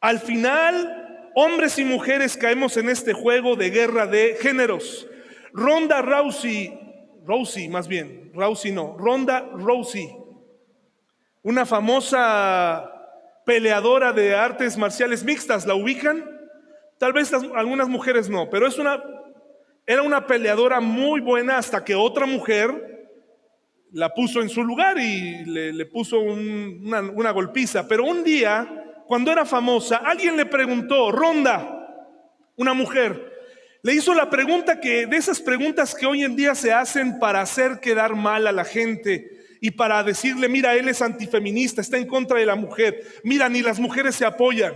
[0.00, 5.06] Al final, hombres y mujeres caemos en este juego de guerra de géneros.
[5.52, 6.78] Ronda Rousey,
[7.26, 10.10] Rousey más bien, Rousey no, Ronda Rousey,
[11.42, 12.90] una famosa
[13.44, 16.24] peleadora de artes marciales mixtas, ¿la ubican?
[16.98, 19.02] Tal vez algunas mujeres no, pero es una,
[19.86, 22.92] era una peleadora muy buena hasta que otra mujer
[23.92, 27.86] la puso en su lugar y le, puso una, golpiza.
[27.86, 32.06] Pero un día cuando era famosa, alguien le preguntó, Ronda,
[32.56, 33.30] una mujer,
[33.82, 37.40] le hizo la pregunta que, de esas preguntas que hoy en día se hacen para
[37.40, 42.06] hacer quedar mal a la gente y para decirle, mira, él es antifeminista, está en
[42.06, 44.74] contra de la mujer, mira, ni las mujeres se apoyan.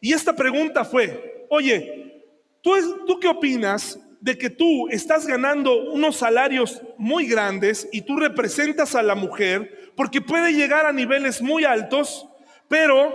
[0.00, 2.22] Y esta pregunta fue, oye,
[2.62, 2.72] ¿tú,
[3.06, 8.96] tú qué opinas de que tú estás ganando unos salarios muy grandes y tú representas
[8.96, 12.26] a la mujer, porque puede llegar a niveles muy altos,
[12.66, 13.14] pero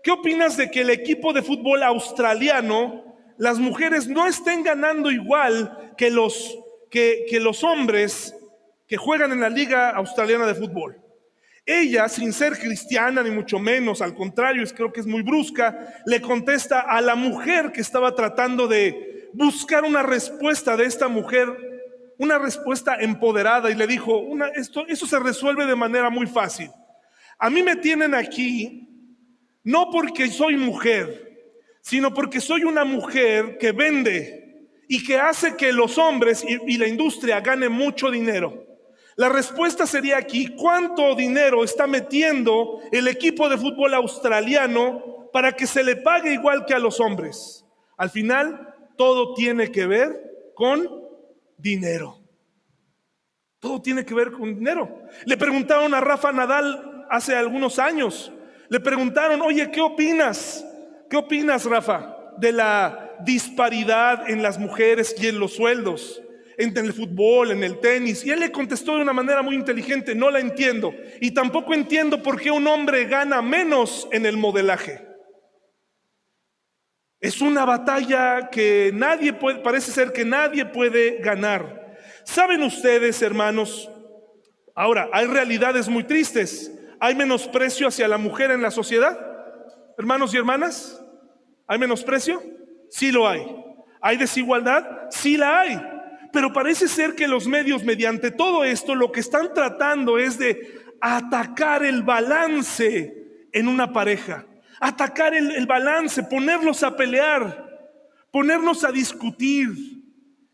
[0.00, 5.92] ¿qué opinas de que el equipo de fútbol australiano, las mujeres no estén ganando igual
[5.98, 6.56] que los,
[6.88, 8.32] que, los hombres
[8.86, 11.02] que juegan en la Liga Australiana de Fútbol?
[11.66, 16.20] Ella, sin ser cristiana ni mucho menos, al contrario, creo que es muy brusca, le
[16.20, 21.48] contesta a la mujer que estaba tratando de buscar una respuesta de esta mujer,
[22.18, 24.22] una respuesta empoderada, y le dijo,
[24.54, 26.70] esto, eso se resuelve de manera muy fácil.
[27.38, 28.88] A mí me tienen aquí
[29.64, 35.72] no porque soy mujer, sino porque soy una mujer que vende y que hace que
[35.72, 38.66] los hombres y, y la industria gane mucho dinero.
[39.16, 45.66] La respuesta sería aquí, ¿cuánto dinero está metiendo el equipo de fútbol australiano para que
[45.66, 47.64] se le pague igual que a los hombres?
[47.96, 50.86] Al final, todo tiene que ver con
[51.56, 52.18] dinero.
[53.60, 55.04] Todo tiene que ver con dinero.
[55.24, 58.30] Le preguntaron a Rafa Nadal hace algunos años,
[58.68, 60.64] le preguntaron, oye, ¿qué opinas?
[61.08, 66.22] ¿Qué opinas, Rafa, de la disparidad en las mujeres y en los sueldos?
[66.58, 68.24] en el fútbol, en el tenis.
[68.24, 70.92] Y él le contestó de una manera muy inteligente, no la entiendo.
[71.20, 75.07] Y tampoco entiendo por qué un hombre gana menos en el modelaje.
[77.20, 81.96] Es una batalla que nadie puede, parece ser que nadie puede ganar.
[82.24, 83.90] ¿Saben ustedes, hermanos?
[84.74, 86.72] Ahora, hay realidades muy tristes.
[87.00, 89.18] ¿Hay menosprecio hacia la mujer en la sociedad?
[89.96, 91.04] Hermanos y hermanas,
[91.66, 92.40] ¿hay menosprecio?
[92.88, 93.44] Sí lo hay.
[94.00, 95.08] ¿Hay desigualdad?
[95.10, 95.80] Sí la hay.
[96.32, 100.78] Pero parece ser que los medios, mediante todo esto, lo que están tratando es de
[101.00, 104.46] atacar el balance en una pareja,
[104.80, 107.90] atacar el, balance, ponerlos a pelear,
[108.30, 109.68] ponernos a discutir.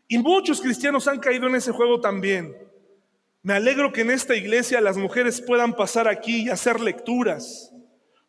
[0.07, 2.55] Y muchos cristianos han caído en ese juego también.
[3.41, 7.71] Me alegro que en esta iglesia las mujeres puedan pasar aquí y hacer lecturas,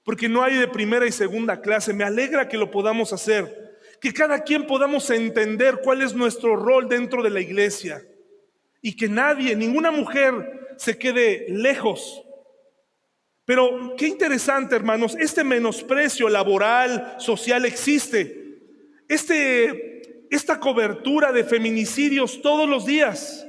[0.05, 1.93] porque no hay de primera y segunda clase.
[1.93, 3.67] Me alegra que lo podamos hacer
[4.01, 8.03] que cada quien podamos entender cuál es nuestro rol dentro de la iglesia
[8.81, 12.23] y que nadie, ninguna mujer se quede lejos.
[13.47, 18.59] Pero qué interesante, hermanos, este menosprecio laboral, social existe.
[19.09, 23.47] Este, esta cobertura de feminicidios todos los días.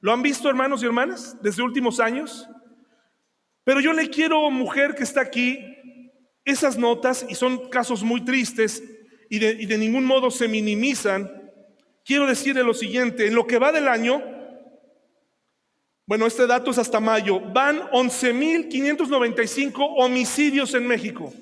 [0.00, 2.48] ¿Lo han visto, hermanos y hermanas, desde últimos años?
[3.64, 5.60] Pero yo le quiero, mujer que está aquí,
[6.44, 8.82] esas notas, y son casos muy tristes,
[9.28, 11.50] y de, ningún modo se minimizan,
[12.04, 14.22] quiero decirle lo siguiente, en lo que va del año,
[16.06, 21.34] bueno, este dato es hasta mayo, van 11.595 homicidios en México.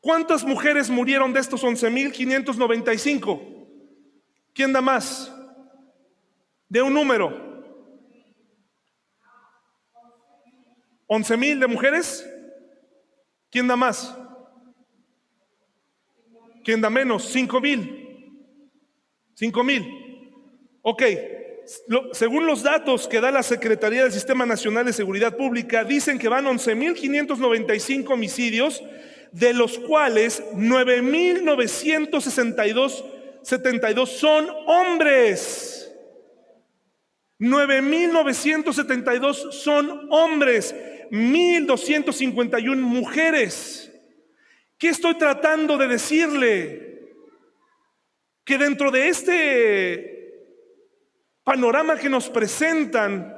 [0.00, 3.40] ¿Cuántas mujeres murieron de estos 11.595?
[4.52, 5.32] ¿Quién da más?
[6.68, 7.52] De un número.
[11.06, 12.28] ¿11.000 de mujeres?
[13.48, 14.12] ¿Quién da más?
[16.64, 17.24] ¿Quién da menos?
[17.24, 18.48] Cinco mil.
[19.34, 19.84] Cinco mil.
[20.82, 21.02] Ok.
[22.12, 26.28] Según los datos que da la Secretaría del Sistema Nacional de Seguridad Pública, dicen que
[26.28, 28.82] van 11.595 homicidios,
[29.32, 33.04] de los cuales 9.962
[33.42, 35.78] 72 son hombres.
[37.38, 40.74] 9.972 son hombres,
[41.10, 43.90] 1.251 mujeres.
[44.78, 46.88] ¿Qué estoy tratando de decirle?
[48.44, 50.21] Que dentro de este
[51.44, 53.36] panorama que nos presentan,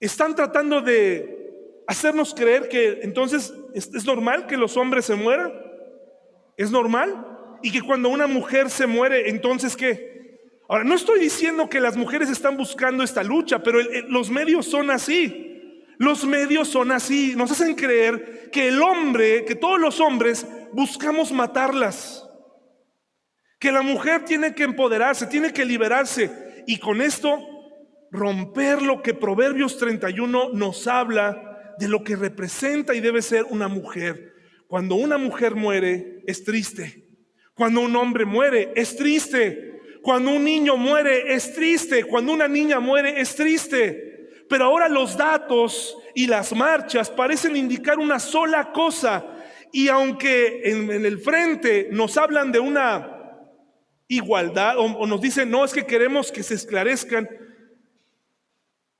[0.00, 1.42] están tratando de
[1.86, 5.52] hacernos creer que entonces es, normal que los hombres se mueran.
[6.56, 7.26] ¿Es normal?
[7.62, 10.60] Y que cuando una mujer se muere, entonces ¿qué?
[10.68, 14.90] Ahora, no estoy diciendo que las mujeres están buscando esta lucha, pero los medios son
[14.90, 15.52] así.
[15.98, 21.30] Los medios son así, nos hacen creer que el hombre, que todos los hombres buscamos
[21.30, 22.28] matarlas,
[23.62, 27.38] que la mujer tiene que empoderarse, tiene que liberarse y con esto
[28.10, 33.68] romper lo que Proverbios 31 nos habla de lo que representa y debe ser una
[33.68, 34.32] mujer.
[34.66, 37.06] Cuando una mujer muere es triste,
[37.54, 42.80] cuando un hombre muere es triste, cuando un niño muere es triste, cuando una niña
[42.80, 44.42] muere es triste.
[44.48, 49.24] Pero ahora los datos y las marchas parecen indicar una sola cosa.
[49.70, 53.11] Y aunque en, el frente nos hablan de una
[54.16, 57.28] igualdad o, nos dicen, no, es que queremos que se esclarezcan,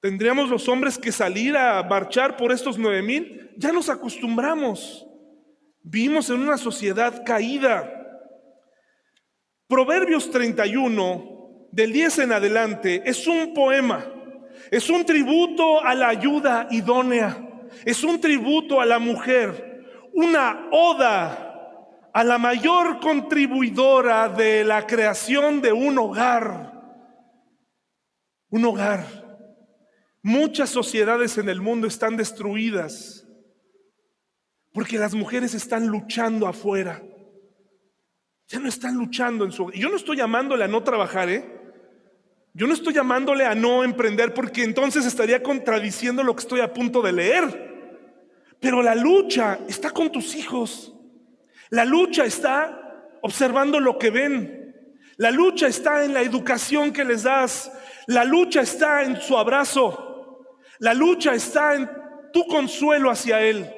[0.00, 3.50] tendríamos los hombres que salir a marchar por estos nueve mil.
[3.56, 5.06] Ya nos acostumbramos.
[5.82, 7.98] Vivimos en una sociedad caída.
[9.66, 14.06] Proverbios 31, del 10 en adelante, es un poema,
[14.70, 17.38] es un tributo a la ayuda idónea,
[17.84, 21.51] es un tributo a la mujer, una oda
[22.12, 26.72] a la mayor contribuidora de la creación de un hogar.
[28.50, 29.06] Un hogar.
[30.22, 33.26] Muchas sociedades en el mundo están destruidas
[34.72, 37.02] porque las mujeres están luchando afuera.
[38.48, 39.74] Ya no están luchando en su hogar.
[39.76, 41.60] Yo no estoy llamándole a no trabajar, ¿eh?
[42.54, 46.72] Yo no estoy llamándole a no emprender porque entonces estaría contradiciendo lo que estoy a
[46.72, 47.72] punto de leer.
[48.60, 50.94] Pero la lucha está con tus hijos.
[51.72, 55.00] La lucha está observando lo que ven.
[55.16, 57.72] La lucha está en la educación que les das.
[58.08, 60.58] La lucha está en su abrazo.
[60.80, 61.90] La lucha está en
[62.30, 63.72] tu consuelo hacia Él.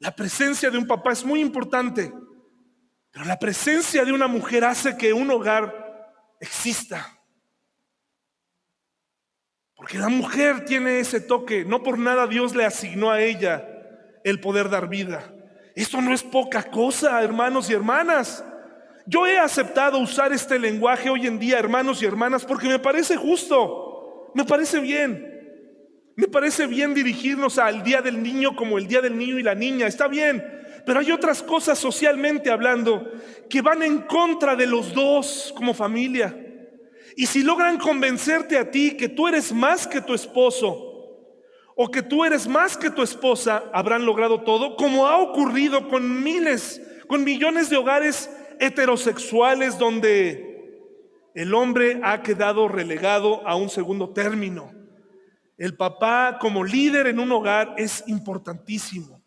[0.00, 2.12] La presencia de un papá es muy importante,
[3.12, 5.72] pero la presencia de una mujer hace que un hogar
[6.40, 7.16] exista.
[9.76, 13.68] Porque la mujer tiene ese toque, no por nada Dios le asignó a ella
[14.24, 15.32] el poder dar vida.
[15.78, 18.44] Esto no es poca cosa, hermanos y hermanas.
[19.06, 23.16] Yo he aceptado usar este lenguaje hoy en día, hermanos y hermanas, porque me parece
[23.16, 25.38] justo, me parece bien.
[26.16, 29.54] Me parece bien dirigirnos al Día del Niño como el Día del Niño y la
[29.54, 30.44] Niña, está bien,
[30.84, 33.12] pero hay otras cosas socialmente hablando
[33.48, 36.36] que van en contra de los dos como familia.
[37.14, 40.87] Y si logran convencerte a ti que tú eres más que tu esposo,
[41.80, 46.24] o que tú eres más que tu esposa, habrán logrado todo, como ha ocurrido con
[46.24, 50.82] miles, con millones de hogares heterosexuales donde
[51.36, 54.72] el hombre ha quedado relegado a un segundo término.
[55.56, 59.22] El papá como líder en un hogar es importantísimo.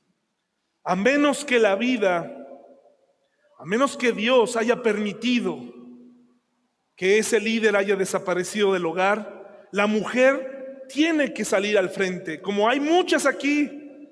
[0.84, 2.36] A menos que la vida,
[3.60, 5.58] a menos que Dios haya permitido
[6.98, 10.61] que ese líder haya desaparecido del hogar, la mujer
[10.92, 14.10] tiene que salir al frente, como hay muchas aquí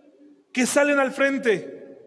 [0.51, 1.97] que salen al frente,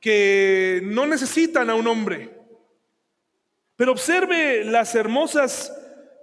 [0.00, 2.30] que no necesitan a un hombre.
[3.76, 5.72] Pero observe las hermosas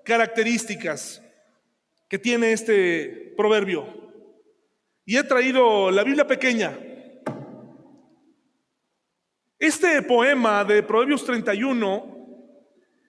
[0.04, 1.22] características
[2.08, 3.88] que tiene este proverbio.
[5.06, 6.78] Y he traído la Biblia pequeña.
[9.58, 12.15] Este poema de Proverbios 31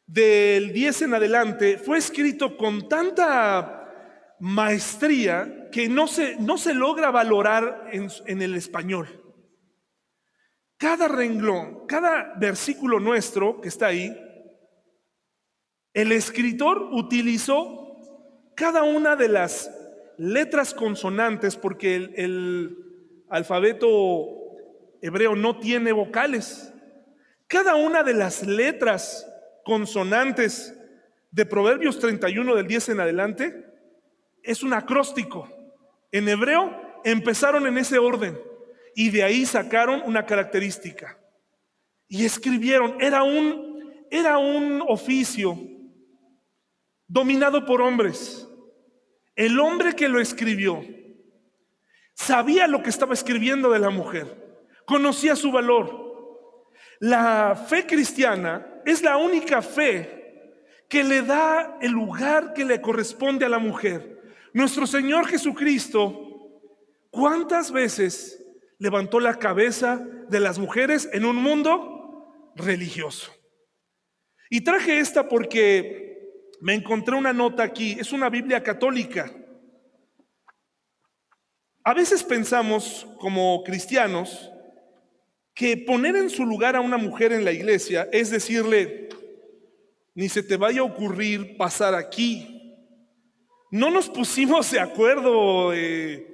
[0.07, 7.11] del 10 en adelante fue escrito con tanta maestría que no se, no se logra
[7.11, 9.23] valorar en, el español.
[10.79, 14.17] Cada renglón, cada versículo nuestro que está ahí,
[15.93, 17.97] el escritor utilizó
[18.55, 19.71] cada una de las
[20.19, 22.79] letras consonantes porque el, el
[23.29, 24.29] alfabeto
[25.01, 26.73] hebreo no tiene vocales.
[27.47, 29.27] Cada una de las letras
[29.67, 30.79] consonantes
[31.33, 33.67] de Proverbios 31 del 10 en adelante
[34.45, 35.51] es un acróstico.
[36.13, 38.39] En hebreo empezaron en ese orden
[38.95, 41.19] y de ahí sacaron una característica.
[42.07, 45.59] Y escribieron, era un, era un oficio
[47.09, 48.49] dominado por hombres.
[49.35, 50.81] El hombre que lo escribió
[52.15, 56.06] sabía lo que estaba escribiendo de la mujer, conocía su valor.
[57.01, 60.17] La fe cristiana es la única fe
[60.89, 64.23] que le da el lugar que le corresponde a la mujer.
[64.53, 66.63] Nuestro Señor Jesucristo,
[67.11, 68.43] ¿cuántas veces
[68.79, 73.33] levantó la cabeza de las mujeres en un mundo religioso?
[74.49, 76.07] Y traje esta porque
[76.61, 79.31] me encontré una nota aquí, es una Biblia católica.
[81.85, 84.51] A veces pensamos como cristianos
[85.57, 89.09] que poner en su lugar a una mujer en la iglesia es decirle,
[90.15, 92.77] ni se te vaya a ocurrir pasar aquí.
[93.71, 96.27] No nos pusimos de acuerdo eh,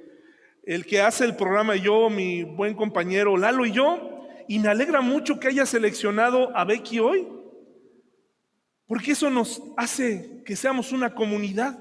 [0.65, 4.99] el que hace el programa yo, mi buen compañero Lalo y yo, y me alegra
[4.99, 7.25] mucho que haya seleccionado a Becky hoy,
[8.87, 11.79] porque eso nos hace que seamos una comunidad.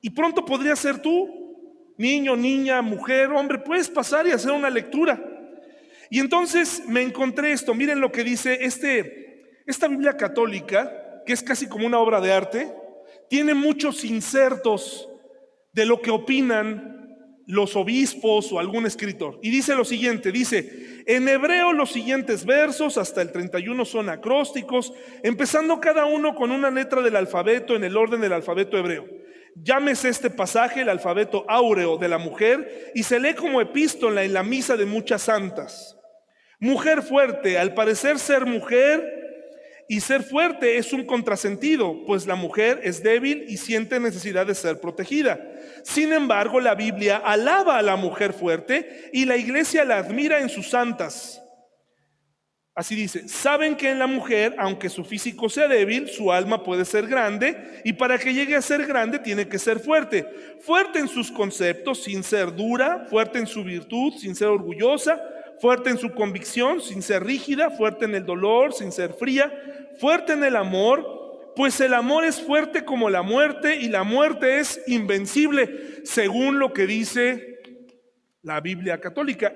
[0.00, 5.33] Y pronto podría ser tú, niño, niña, mujer, hombre, puedes pasar y hacer una lectura.
[6.10, 11.42] Y entonces me encontré esto, miren lo que dice este, esta Biblia católica, que es
[11.42, 12.72] casi como una obra de arte,
[13.28, 15.08] tiene muchos insertos
[15.72, 16.94] de lo que opinan
[17.46, 19.38] los obispos o algún escritor.
[19.42, 24.92] Y dice lo siguiente, dice, en hebreo los siguientes versos, hasta el 31 son acrósticos,
[25.22, 29.06] empezando cada uno con una letra del alfabeto en el orden del alfabeto hebreo.
[29.56, 34.32] Llámese este pasaje el alfabeto áureo de la mujer y se lee como epístola en
[34.32, 35.93] la misa de muchas santas.
[36.64, 39.20] Mujer fuerte, al parecer ser mujer,
[39.86, 44.54] Y ser fuerte es un contrasentido, pues la mujer es débil y siente necesidad de
[44.54, 45.38] ser protegida.
[45.82, 50.48] Sin embargo, la Biblia alaba a la mujer fuerte y la iglesia la admira en
[50.48, 51.42] sus santas.
[52.74, 56.86] Así dice, saben que en la mujer, aunque su físico sea débil, su alma puede
[56.86, 60.26] ser grande y para que llegue a ser grande tiene que ser fuerte.
[60.60, 65.20] Fuerte en sus conceptos sin ser dura, fuerte en su virtud sin ser orgullosa,
[65.64, 69.50] fuerte en su convicción sin ser rígida, fuerte en el dolor sin ser fría,
[69.98, 74.58] fuerte en el amor, pues el amor es fuerte como la muerte y la muerte
[74.58, 77.60] es invencible, según lo que dice
[78.42, 79.54] la Biblia católica.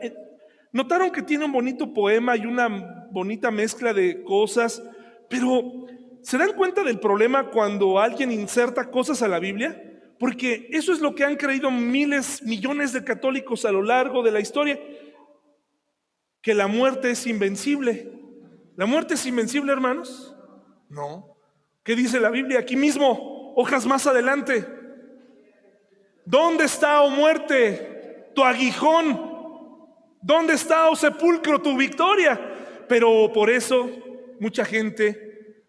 [0.72, 4.82] Notaron que tiene un bonito poema y una bonita mezcla de cosas,
[5.28, 5.88] pero
[6.22, 9.78] ¿se dan cuenta del problema cuando alguien inserta cosas a la Biblia?
[10.18, 14.30] Porque eso es lo que han creído miles, millones de católicos a lo largo de
[14.30, 14.80] la historia,
[16.48, 18.10] que la muerte es invencible.
[18.74, 20.34] ¿La muerte es invencible, hermanos?
[20.88, 21.36] No.
[21.82, 22.60] ¿Qué dice la Biblia?
[22.60, 24.64] Aquí mismo, hojas más adelante.
[26.24, 29.20] ¿Dónde está, oh muerte, tu aguijón?
[30.22, 32.40] ¿Dónde está, oh sepulcro, tu victoria?
[32.88, 33.86] Pero por eso
[34.40, 35.66] mucha gente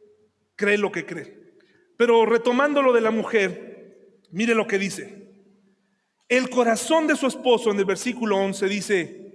[0.56, 1.58] cree lo que cree.
[1.98, 5.30] Pero retomando lo de la mujer, mire lo que dice.
[6.30, 9.29] El corazón de su esposo en el versículo 11 dice,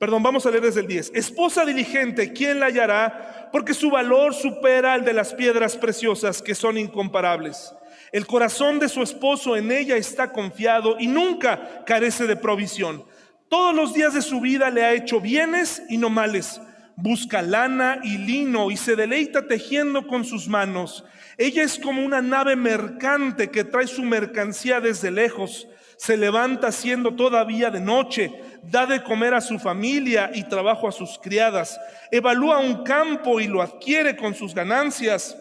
[0.00, 1.12] perdón, vamos a leer desde el 10.
[1.14, 3.50] Esposa diligente, ¿quién la hallará?
[3.52, 7.74] Porque su valor supera al de las piedras preciosas que son incomparables.
[8.10, 13.04] El corazón de su esposo en ella está confiado y nunca carece de provisión.
[13.50, 16.62] Todos los días de su vida le ha hecho bienes y no males.
[16.96, 21.04] Busca lana y lino y se deleita tejiendo con sus manos.
[21.36, 25.68] Ella es como una nave mercante que trae su mercancía desde lejos.
[25.98, 28.32] Se levanta siendo todavía de noche,
[28.62, 31.78] da de comer a su familia y trabajo a sus criadas.
[32.10, 35.36] Evalúa un campo y lo adquiere con sus ganancias.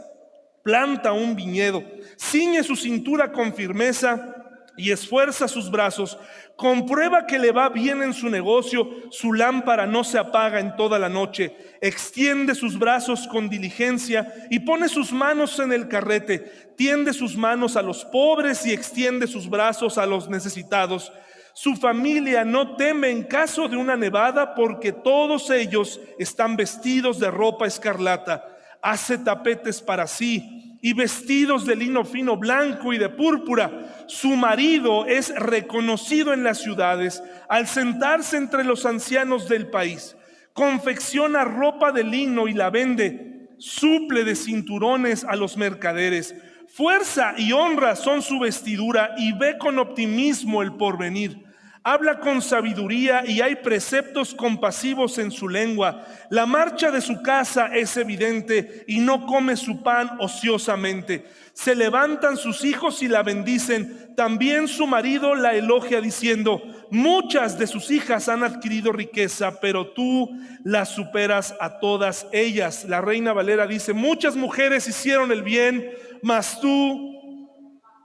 [0.63, 1.83] Planta un viñedo,
[2.17, 4.35] ciñe su cintura con firmeza
[4.77, 6.17] y esfuerza sus brazos
[6.59, 10.99] comprueba que le va bien en su negocio, su lámpara no se apaga en toda
[10.99, 17.13] la noche, extiende sus brazos con diligencia y pone sus manos en el carrete, tiende
[17.13, 21.13] sus manos a los pobres y extiende sus brazos a los necesitados.
[21.61, 27.29] Su familia no teme en caso de una nevada porque todos ellos están vestidos de
[27.29, 28.45] ropa escarlata.
[28.81, 34.05] Hace tapetes para sí y vestidos de lino fino blanco y de púrpura.
[34.07, 40.15] Su marido es reconocido en las ciudades al sentarse entre los ancianos del país.
[40.53, 43.49] Confecciona ropa de lino y la vende.
[43.57, 46.33] Suple de cinturones a los mercaderes.
[46.69, 51.48] Fuerza y honra son su vestidura y ve con optimismo el porvenir.
[51.81, 56.05] Habla con sabiduría y hay preceptos compasivos en su lengua.
[56.29, 61.25] La marcha de su casa es evidente y no come su pan ociosamente.
[61.53, 64.13] Se levantan sus hijos y la bendicen.
[64.17, 66.61] También su marido la elogia diciendo,
[66.91, 70.29] muchas de sus hijas han adquirido riqueza, pero tú
[70.65, 72.85] las superas a todas ellas.
[72.89, 75.89] La reina Valera dice, muchas mujeres hicieron el bien,
[76.21, 77.49] mas tú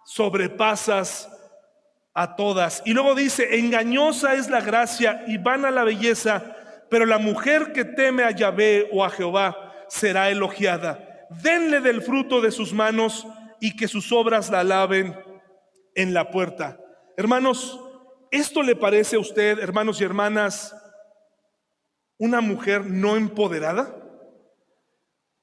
[0.04, 1.28] sobrepasas
[2.14, 2.82] a todas.
[2.84, 6.56] Y luego dice, engañosa es la gracia y van a la belleza,
[6.88, 11.26] pero la mujer que teme a Yahvé o a Jehová será elogiada.
[11.42, 13.26] Denle del fruto de sus manos
[13.60, 15.18] y que sus obras la alaben
[15.94, 16.78] en la puerta.
[17.16, 17.80] Hermanos,
[18.30, 20.76] ¿esto le parece a usted, hermanos y hermanas,
[22.18, 23.96] una mujer no empoderada?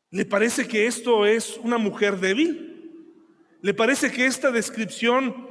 [0.10, 2.68] ¿Le parece que esto es una mujer débil?
[3.62, 5.51] ¿Le parece que esta descripción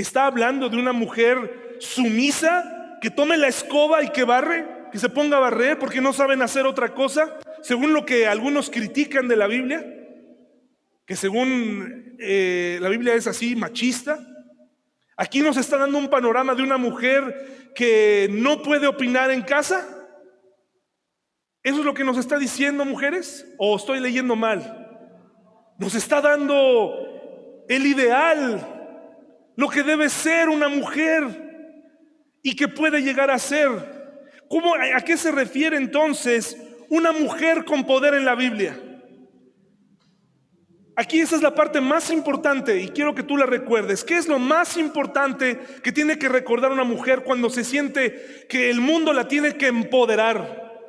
[0.00, 5.08] está hablando de una mujer sumisa que tome la escoba y que barre, que se
[5.08, 9.36] ponga a barrer porque no saben hacer otra cosa, según lo que algunos critican de
[9.36, 9.84] la Biblia,
[11.06, 14.18] que según eh, la Biblia es así, machista.
[15.16, 19.86] Aquí nos está dando un panorama de una mujer que no puede opinar en casa.
[21.62, 23.46] ¿Eso es lo que nos está diciendo, mujeres?
[23.58, 24.86] ¿O estoy leyendo mal?
[25.78, 28.77] Nos está dando el ideal
[29.58, 31.24] lo que debe ser una mujer
[32.44, 33.68] y que puede llegar a ser.
[34.48, 36.56] ¿Cómo, ¿A qué se refiere entonces
[36.88, 38.80] una mujer con poder en la Biblia?
[40.94, 44.04] Aquí esa es la parte más importante y quiero que tú la recuerdes.
[44.04, 48.70] ¿Qué es lo más importante que tiene que recordar una mujer cuando se siente que
[48.70, 50.86] el mundo la tiene que empoderar?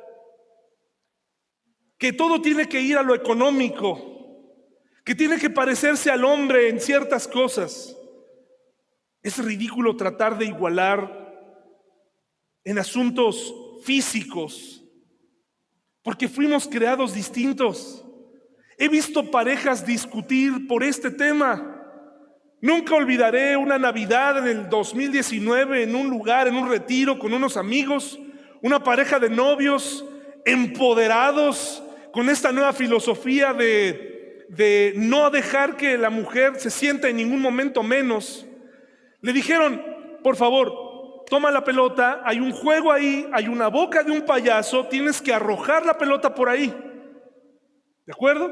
[1.98, 4.46] Que todo tiene que ir a lo económico,
[5.04, 7.96] que tiene que parecerse al hombre en ciertas cosas.
[9.22, 11.20] Es ridículo tratar de igualar
[12.64, 13.54] en asuntos
[13.84, 14.82] físicos,
[16.02, 18.04] porque fuimos creados distintos.
[18.78, 21.76] He visto parejas discutir por este tema.
[22.62, 27.56] Nunca olvidaré una Navidad en el 2019 en un lugar, en un retiro con unos
[27.56, 28.18] amigos,
[28.62, 30.04] una pareja de novios
[30.44, 37.16] empoderados con esta nueva filosofía de, de no dejar que la mujer se sienta en
[37.16, 38.46] ningún momento menos.
[39.22, 39.82] Le dijeron,
[40.22, 44.86] por favor, toma la pelota, hay un juego ahí, hay una boca de un payaso,
[44.86, 46.74] tienes que arrojar la pelota por ahí.
[48.06, 48.50] ¿De acuerdo?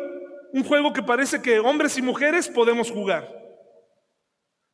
[0.53, 3.29] Un juego que parece que hombres y mujeres podemos jugar.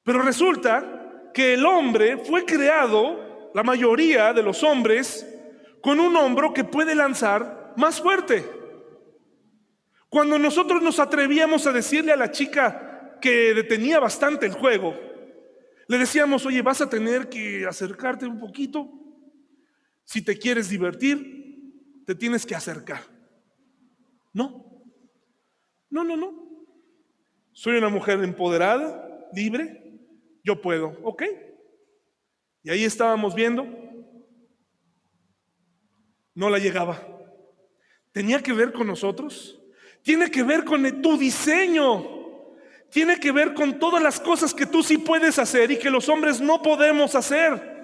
[0.03, 5.26] Pero resulta que el hombre fue creado, la mayoría de los hombres,
[5.80, 8.45] con un hombro que puede lanzar más fuerte.
[10.09, 14.95] Cuando nosotros nos atrevíamos a decirle a la chica que detenía bastante el juego,
[15.87, 18.91] le decíamos, oye, vas a tener que acercarte un poquito.
[20.05, 23.03] Si te quieres divertir, te tienes que acercar.
[24.32, 24.85] No,
[25.91, 26.45] no, no, no.
[27.53, 30.01] Soy una mujer empoderada, libre,
[30.43, 31.22] yo puedo, ¿ok?
[32.62, 33.66] Y ahí estábamos viendo,
[36.35, 37.01] no la llegaba.
[38.12, 39.61] ¿Tenía que ver con nosotros?
[40.03, 42.24] Tiene que ver con tu diseño.
[42.95, 46.09] Tiene que ver con todas las cosas que tú sí puedes hacer y que los
[46.09, 47.74] hombres no podemos hacer.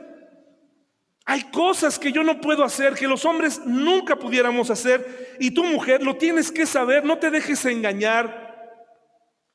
[1.25, 5.65] Hay cosas que yo no puedo hacer, que los hombres nunca pudiéramos hacer, y tu
[5.65, 8.79] mujer lo tienes que saber, no te dejes engañar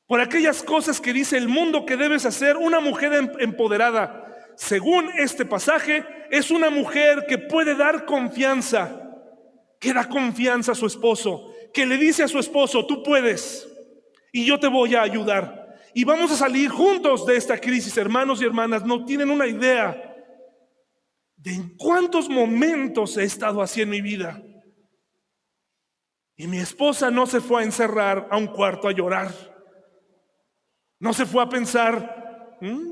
[0.06, 2.58] por aquellas cosas que dice el mundo que debes hacer.
[2.58, 4.26] Una mujer em-, empoderada,
[4.56, 8.90] según este pasaje, es una mujer que puede dar confianza,
[9.80, 13.66] que da confianza a su esposo, que le dice a su esposo, tú puedes,
[14.36, 15.78] y yo te voy a ayudar.
[15.94, 20.14] Y vamos a salir juntos de esta crisis, hermanos y hermanas, no tienen una idea
[21.38, 24.42] de en cuántos momentos he estado así en mi vida.
[26.36, 29.32] Y mi esposa no se fue a encerrar a un cuarto a llorar.
[30.98, 32.90] No se fue a pensar, mm,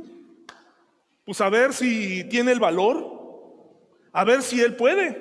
[1.27, 3.77] pues a ver si tiene el valor,
[4.15, 5.21] a ver si él puede.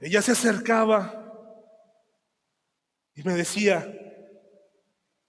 [0.00, 1.23] Ella se acercaba
[3.14, 3.86] y me decía,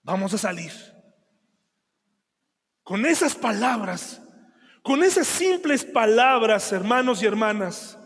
[0.01, 0.71] vamos a salir.
[2.83, 4.21] Con esas palabras
[4.85, 7.97] con esas simples palabras, hermanos y hermanas,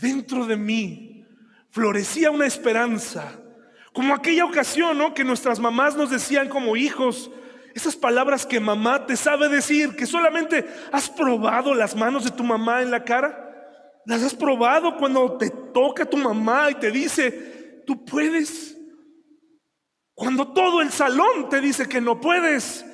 [0.00, 1.26] dentro de mí
[1.68, 3.38] florecía una esperanza,
[3.92, 5.12] como aquella ocasión ¿no?
[5.12, 7.30] que nuestras mamás nos decían como hijos,
[7.74, 12.42] esas palabras que mamá te sabe decir, que solamente has probado las manos de tu
[12.42, 17.82] mamá en la cara, las has probado cuando te toca tu mamá y te dice,
[17.86, 18.75] tú puedes.
[20.16, 22.86] Cuando todo el salón te dice que no puedes,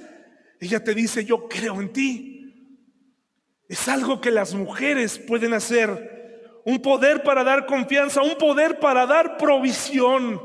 [0.60, 2.42] ella te dice, yo creo en ti.
[3.68, 6.60] Es algo que las mujeres pueden hacer.
[6.64, 10.42] Un poder para dar confianza, un poder para dar provisión.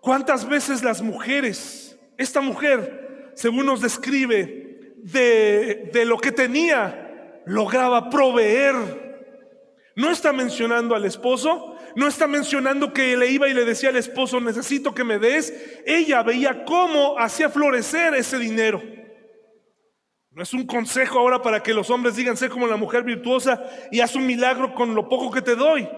[0.00, 8.76] ¿Cuántas veces las mujeres, esta mujer, según nos describe, de, lo que tenía, lograba proveer?
[9.96, 13.96] No está mencionando al esposo, no está mencionando que le iba y le decía al
[13.96, 15.52] esposo, necesito que me des.
[15.86, 18.82] Ella veía cómo hacía florecer ese dinero.
[20.30, 23.62] No es un consejo ahora para que los hombres digan, sé como la mujer virtuosa
[23.92, 25.88] y haz un milagro con lo poco que te doy.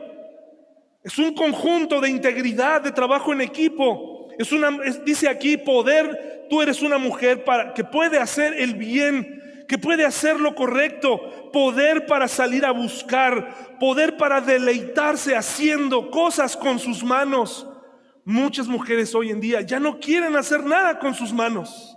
[1.03, 4.28] Es un conjunto de integridad, de trabajo en equipo.
[4.38, 4.70] Es una,
[5.05, 10.04] dice aquí, poder, tú eres una mujer para, que puede hacer el bien, que puede
[10.04, 17.02] hacer lo correcto, poder para salir a buscar, poder para deleitarse haciendo cosas con sus
[17.02, 17.68] manos.
[18.24, 21.96] Muchas mujeres hoy en día ya no quieren hacer nada con sus manos.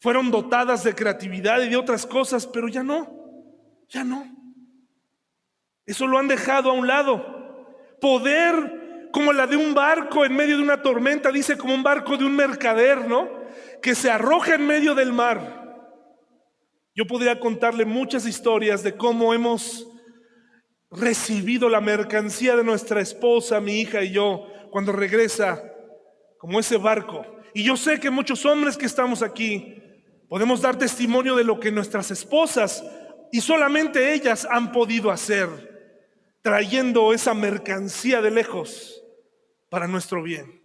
[0.00, 3.08] Fueron dotadas de creatividad y de otras cosas, pero ya no,
[3.88, 4.26] ya no.
[5.86, 7.66] Eso lo han dejado a un lado.
[8.00, 12.16] Poder como la de un barco en medio de una tormenta, dice como un barco
[12.16, 13.28] de un mercader, ¿no?
[13.80, 15.61] Que se arroja en medio del mar.
[16.94, 19.88] Yo podría contarle muchas historias de cómo hemos
[20.90, 25.62] recibido la mercancía de nuestra esposa, mi hija y yo, cuando regresa
[26.38, 27.24] como ese barco.
[27.54, 29.82] Y yo sé que muchos hombres que estamos aquí
[30.32, 32.82] Podemos dar testimonio de lo que nuestras esposas
[33.30, 35.50] y solamente ellas han podido hacer,
[36.40, 39.04] trayendo esa mercancía de lejos
[39.68, 40.61] para nuestro bien.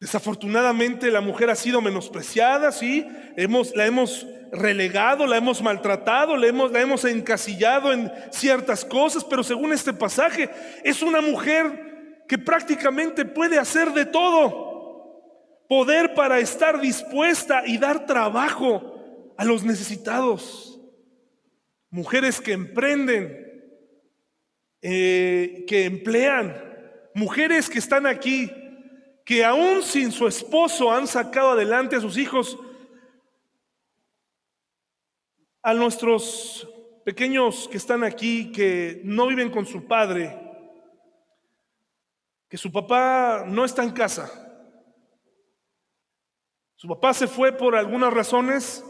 [0.00, 3.04] Desafortunadamente la mujer ha sido menospreciada, sí,
[3.36, 9.24] hemos, la hemos relegado, la hemos maltratado, la hemos, la hemos encasillado en ciertas cosas,
[9.24, 10.48] pero según este pasaje
[10.84, 14.68] es una mujer que prácticamente puede hacer de todo.
[15.68, 20.80] Poder para estar dispuesta y dar trabajo a los necesitados.
[21.90, 23.72] Mujeres que emprenden,
[24.80, 26.54] eh, que emplean,
[27.14, 28.50] mujeres que están aquí,
[29.28, 32.58] que aún sin su esposo han sacado adelante a sus hijos,
[35.60, 36.66] a nuestros
[37.04, 40.34] pequeños que están aquí, que no viven con su padre,
[42.48, 44.32] que su papá no está en casa.
[46.76, 48.82] Su papá se fue por algunas razones.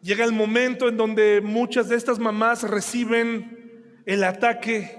[0.00, 4.97] Llega el momento en donde muchas de estas mamás reciben el ataque,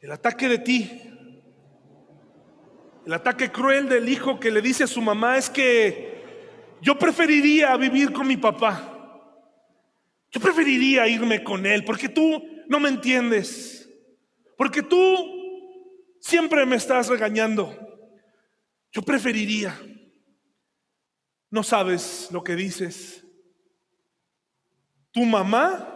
[0.00, 1.10] el ataque de ti,
[3.04, 6.22] el ataque cruel del hijo que le dice a su mamá es que
[6.80, 8.96] yo preferiría vivir con mi papá.
[10.30, 13.88] Yo preferiría irme con él porque tú no me entiendes.
[14.56, 14.96] Porque tú
[16.20, 17.76] siempre me estás regañando.
[18.92, 19.78] Yo preferiría.
[21.50, 23.24] No sabes lo que dices.
[25.10, 25.88] Tu mamá,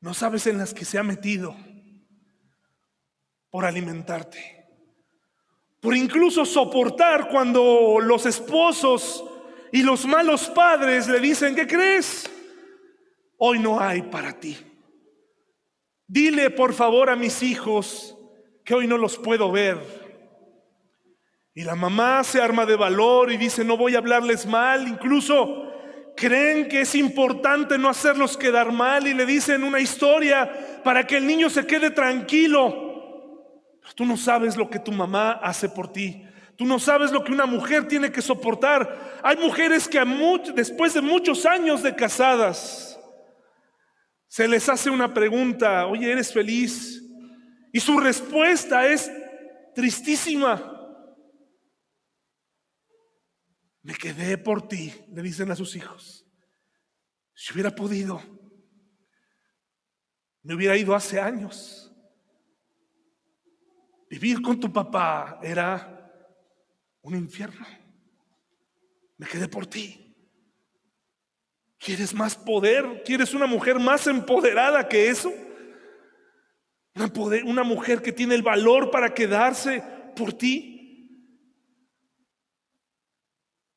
[0.00, 1.56] no sabes en las que se ha metido
[3.50, 4.66] por alimentarte.
[5.80, 9.24] Por incluso soportar cuando los esposos
[9.72, 12.30] y los malos padres le dicen, ¿qué crees?
[13.36, 14.56] Hoy no hay para ti.
[16.06, 18.16] Dile por favor a mis hijos
[18.64, 19.78] que hoy no los puedo ver.
[21.54, 24.88] Y la mamá se arma de valor y dice, no voy a hablarles mal.
[24.88, 25.72] Incluso
[26.16, 31.16] creen que es importante no hacerlos quedar mal y le dicen una historia para que
[31.16, 32.87] el niño se quede tranquilo.
[33.94, 36.24] Tú no sabes lo que tu mamá hace por ti.
[36.56, 39.20] Tú no sabes lo que una mujer tiene que soportar.
[39.22, 40.04] Hay mujeres que
[40.54, 42.98] después de muchos años de casadas,
[44.26, 47.02] se les hace una pregunta, oye, ¿eres feliz?
[47.72, 49.10] Y su respuesta es
[49.74, 50.74] tristísima.
[53.82, 56.26] Me quedé por ti, le dicen a sus hijos.
[57.34, 58.20] Si hubiera podido,
[60.42, 61.87] me hubiera ido hace años.
[64.10, 66.12] Vivir con tu papá era
[67.02, 67.66] un infierno.
[69.16, 70.04] Me quedé por ti.
[71.78, 73.02] ¿Quieres más poder?
[73.04, 75.32] ¿Quieres una mujer más empoderada que eso?
[77.44, 79.82] Una, mujer que tiene el valor para quedarse
[80.16, 80.74] por ti.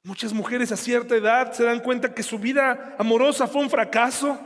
[0.04, 4.40] Muchas mujeres a cierta edad se dan cuenta que su vida amorosa fue un fracaso,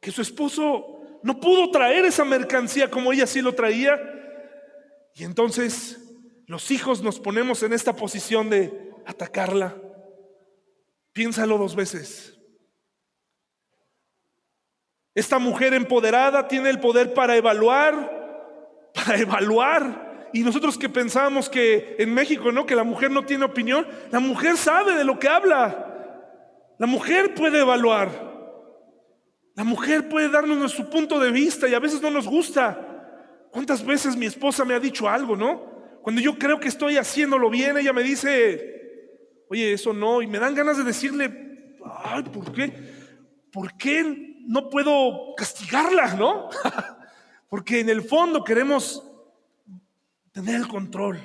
[0.00, 3.98] que su esposo no pudo traer esa mercancía como ella sí lo traía.
[5.14, 5.98] Y entonces
[6.46, 9.74] los hijos nos ponemos en esta posición de atacarla,
[11.14, 12.36] Piénsalo dos veces.
[15.14, 20.28] Esta mujer empoderada tiene el poder para evaluar, para evaluar.
[20.34, 22.66] Y nosotros que pensamos que en México, ¿no?
[22.66, 26.74] Que la mujer no tiene opinión, la mujer sabe de lo que habla.
[26.76, 28.33] La mujer puede evaluar.
[29.54, 33.46] La mujer puede darnos su punto de vista y a veces no nos gusta.
[33.50, 35.72] ¿Cuántas veces mi esposa me ha dicho algo, no?
[36.02, 40.40] Cuando yo creo que estoy haciéndolo bien, ella me dice, oye, eso no, y me
[40.40, 42.72] dan ganas de decirle, ay, ¿por qué?
[43.52, 46.48] ¿Por qué no puedo castigarla, no?
[47.48, 49.02] Porque en el fondo queremos
[50.32, 51.20] tener el control.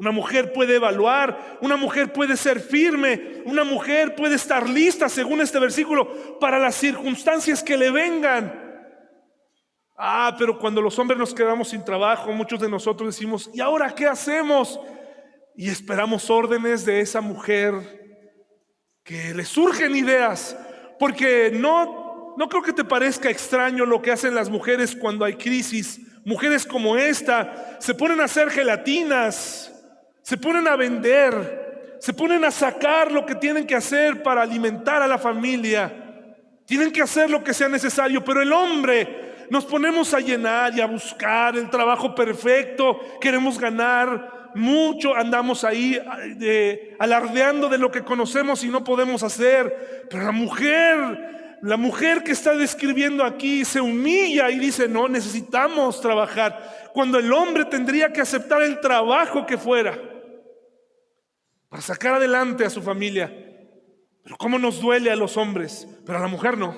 [0.00, 5.40] Una mujer puede evaluar, una mujer puede ser firme, una mujer puede estar lista, según
[5.40, 8.52] este versículo, para las circunstancias que le vengan.
[9.96, 13.94] Ah, pero cuando los hombres nos quedamos sin trabajo, muchos de nosotros decimos, ¿y ahora
[13.94, 14.80] qué hacemos?
[15.60, 17.74] y esperamos órdenes de esa mujer
[19.04, 20.56] que le surgen ideas,
[20.98, 25.34] porque no, no creo que te parezca extraño lo que hacen las mujeres cuando hay
[25.34, 26.00] crisis.
[26.24, 29.70] Mujeres como esta se ponen a hacer gelatinas,
[30.22, 35.02] se ponen a vender, se ponen a sacar lo que tienen que hacer para alimentar
[35.02, 35.92] a la familia.
[36.66, 40.80] Tienen que hacer lo que sea necesario, pero el hombre nos ponemos a llenar y
[40.80, 46.00] a buscar el trabajo perfecto, queremos ganar mucho andamos ahí
[46.36, 50.06] de, alardeando de lo que conocemos y no podemos hacer.
[50.10, 56.00] Pero la mujer, la mujer que está describiendo aquí se humilla y dice, no, necesitamos
[56.00, 56.90] trabajar.
[56.92, 59.98] Cuando el hombre tendría que aceptar el trabajo que fuera
[61.70, 63.34] para sacar adelante a su familia.
[64.22, 66.76] Pero cómo nos duele a los hombres, pero a la mujer no.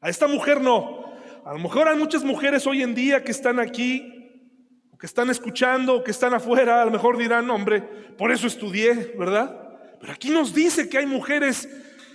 [0.00, 1.04] A esta mujer no.
[1.44, 4.16] A lo mejor hay muchas mujeres hoy en día que están aquí
[5.00, 9.56] que están escuchando, que están afuera, a lo mejor dirán, hombre, por eso estudié, ¿verdad?
[9.98, 11.66] Pero aquí nos dice que hay mujeres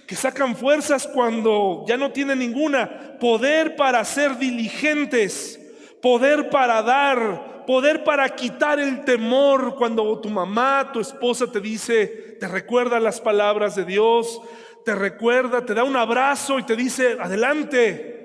[0.05, 5.59] que sacan fuerzas cuando ya no tienen ninguna, poder para ser diligentes,
[5.99, 12.37] poder para dar, poder para quitar el temor cuando tu mamá, tu esposa te dice,
[12.39, 14.41] te recuerda las palabras de Dios,
[14.83, 18.15] te recuerda, te da un abrazo y te dice, adelante,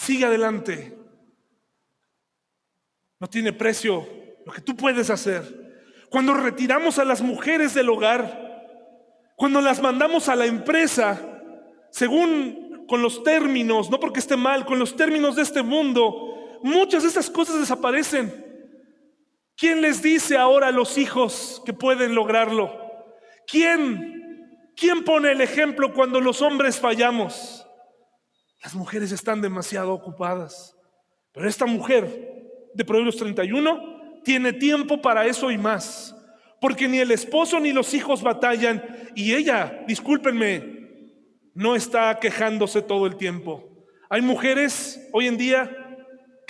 [0.00, 0.96] Sigue adelante.
[3.18, 4.08] No tiene precio
[4.46, 5.44] lo que tú puedes hacer.
[6.08, 11.20] Cuando retiramos a las mujeres del hogar, cuando las mandamos a la empresa,
[11.90, 17.02] según con los términos, no porque esté mal, con los términos de este mundo, muchas
[17.02, 18.46] de esas cosas desaparecen.
[19.56, 22.72] ¿Quién les dice ahora a los hijos que pueden lograrlo?
[23.46, 24.70] ¿Quién?
[24.74, 27.66] ¿Quién pone el ejemplo cuando los hombres fallamos?
[28.62, 30.76] Las mujeres están demasiado ocupadas.
[31.32, 36.16] Pero esta mujer de Proverbios 31 tiene tiempo para eso y más.
[36.60, 38.82] Porque ni el esposo ni los hijos batallan.
[39.14, 40.80] Y ella, discúlpenme,
[41.54, 43.66] no está quejándose todo el tiempo.
[44.08, 45.79] Hay mujeres hoy en día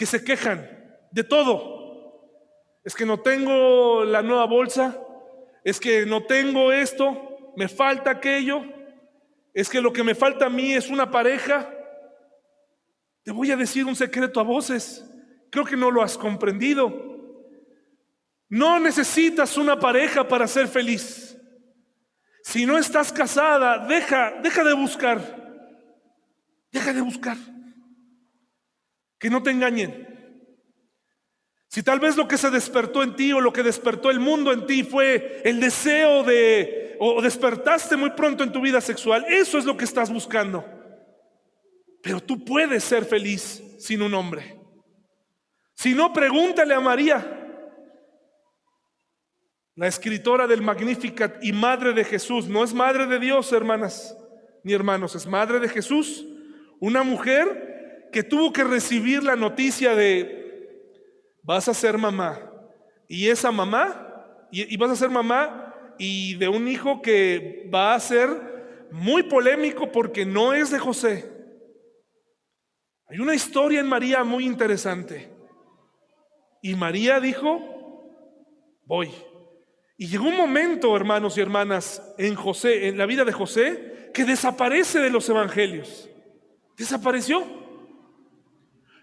[0.01, 0.66] que se quejan
[1.11, 2.40] de todo.
[2.82, 4.98] Es que no tengo la nueva bolsa,
[5.62, 8.62] es que no tengo esto, me falta aquello,
[9.53, 11.70] es que lo que me falta a mí es una pareja,
[13.22, 15.05] te voy a decir un secreto a voces.
[15.51, 16.90] Creo que no lo has comprendido.
[18.48, 21.36] No necesitas una pareja para ser feliz.
[22.42, 25.20] Si no estás casada, deja, deja de buscar.
[26.72, 27.36] Deja de buscar.
[29.21, 30.09] Que no te engañen.
[31.68, 34.53] Si tal vez lo que se despertó en ti o lo que despertó el mundo
[34.53, 39.57] en ti fue el deseo de, o despertaste muy pronto en tu vida sexual, eso
[39.57, 40.64] es lo que estás buscando.
[42.03, 44.59] Pero tú puedes ser feliz sin un hombre.
[45.75, 47.37] Si no, pregúntale a María,
[49.77, 52.49] la escritora del Magnificat y madre de Jesús.
[52.49, 54.16] No es madre de Dios, hermanas
[54.62, 56.27] ni hermanos, es madre de Jesús.
[56.81, 57.70] Una mujer
[58.11, 60.41] que tuvo que recibir la noticia de,
[61.43, 62.41] vas a ser mamá.
[63.09, 68.01] Y esa mamá, y, vas a ser mamá y de un hijo que va a
[68.01, 71.31] ser muy polémico porque no es de José.
[73.09, 75.29] Hay una historia en María muy interesante.
[76.63, 77.61] Y María dijo,
[78.85, 79.11] voy.
[79.97, 84.25] Y llegó un momento, hermanos y hermanas, en José, en la vida de José, que
[84.25, 86.09] desaparece de los evangelios.
[86.77, 87.60] Desapareció.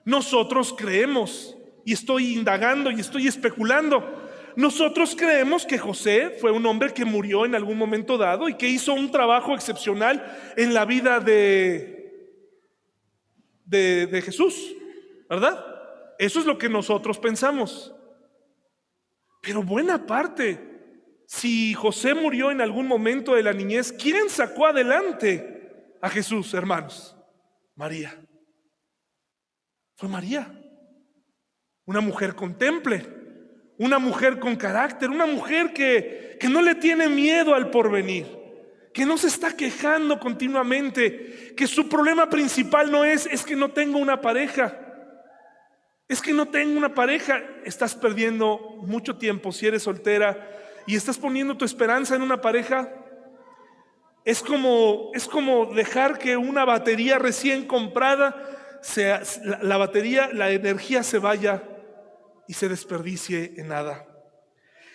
[0.08, 6.94] Nosotros creemos, y estoy indagando y estoy especulando, nosotros creemos que José fue un hombre
[6.94, 11.20] que murió en algún momento dado y que hizo un trabajo excepcional en la vida
[11.20, 12.40] de,
[13.66, 14.78] de, Jesús,
[15.30, 15.66] ¿verdad?
[16.18, 17.94] Eso es lo que nosotros pensamos.
[19.42, 20.58] Pero buena parte,
[21.26, 27.14] si José murió en algún momento de la niñez, ¿quién sacó adelante a Jesús, hermanos?
[27.76, 28.18] María.
[29.98, 30.50] Fue María.
[31.86, 33.06] Una mujer con temple,
[33.78, 38.38] una mujer con carácter, una mujer que, que no le tiene miedo al porvenir
[38.98, 43.70] que no se está quejando continuamente, que su problema principal no es, es que no
[43.70, 44.76] tengo una pareja.
[46.08, 47.44] Es que no tengo una pareja.
[47.64, 50.50] Estás perdiendo mucho tiempo si eres soltera
[50.88, 52.92] y estás poniendo tu esperanza en una pareja.
[54.26, 58.36] Es como, es como dejar que una batería recién comprada,
[58.88, 59.22] sea,
[59.62, 61.62] la batería, la energía se vaya
[62.48, 64.08] y se desperdicie en nada.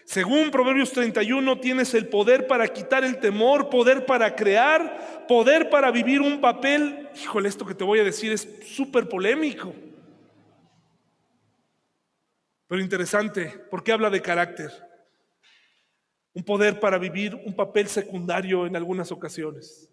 [0.05, 5.91] Según Proverbios 31, tienes el poder para quitar el temor, poder para crear, poder para
[5.91, 7.09] vivir un papel.
[7.23, 9.75] Híjole, esto que te voy a decir es súper polémico.
[12.67, 14.73] Pero interesante, porque habla de carácter.
[16.33, 19.92] Un poder para vivir un papel secundario en algunas ocasiones.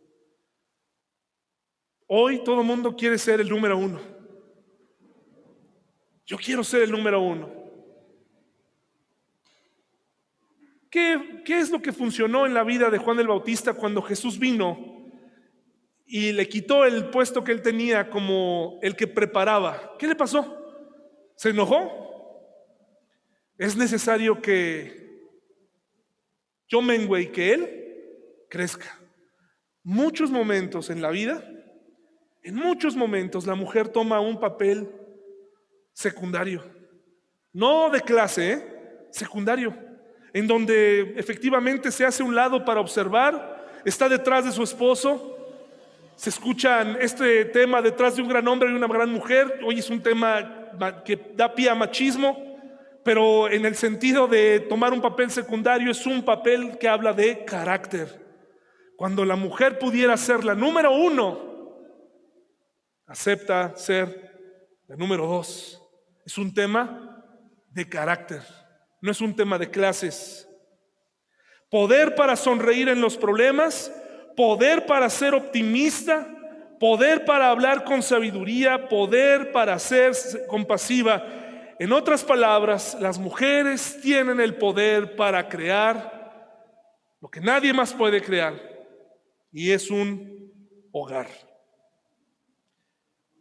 [2.12, 4.00] Hoy todo el mundo quiere ser el número uno.
[6.26, 7.48] Yo quiero ser el número uno.
[10.90, 15.08] ¿Qué, es lo que funcionó en la vida de Juan el Bautista cuando Jesús vino
[16.08, 19.96] y le quitó el puesto que él tenía como el que preparaba?
[20.00, 20.58] ¿Qué le pasó?
[21.36, 21.92] ¿Se enojó?
[23.56, 25.28] Es necesario que
[26.68, 29.00] yo mengue y que él crezca.
[29.84, 31.44] Muchos momentos en la vida,
[32.50, 34.90] en muchos momentos la mujer toma un papel
[35.94, 36.64] secundario,
[37.54, 39.08] no de clase, ¿eh?
[39.12, 39.72] secundario
[40.34, 45.38] en donde efectivamente se hace un lado para observar, está detrás de su esposo,
[46.16, 49.90] se escuchan este tema detrás de un gran hombre y una gran mujer, hoy es
[49.92, 50.72] un tema
[51.06, 52.58] que da pie a machismo,
[53.04, 57.46] pero en el sentido de tomar un papel secundario es un papel que habla de
[57.46, 58.28] carácter.
[58.98, 61.49] Cuando la mujer pudiera ser la número uno,
[63.10, 65.84] acepta ser la número dos.
[66.26, 67.26] Es un tema
[67.72, 68.42] de carácter
[69.02, 70.48] no es un tema de clases.
[71.70, 73.94] Poder para sonreír en los problemas,
[74.36, 76.28] poder para ser optimista,
[76.80, 80.14] poder para hablar con sabiduría, poder para ser
[80.48, 81.24] compasiva.
[81.78, 86.18] En otras palabras, las mujeres tienen el poder para crear
[87.22, 88.54] lo que nadie más puede crear,
[89.52, 90.54] y es un
[90.92, 91.28] hogar.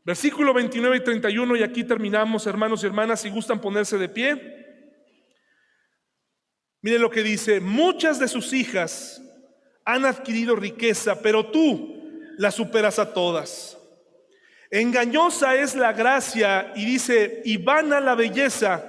[0.08, 4.64] Versículo 29 y 31, y aquí terminamos, hermanos y hermanas, si gustan ponerse de pie.
[6.80, 9.20] Miren lo que dice, muchas de sus hijas
[9.84, 13.76] han adquirido riqueza, pero tú la superas a todas.
[14.70, 18.82] Engañosa es la gracia y dice, y vana la belleza,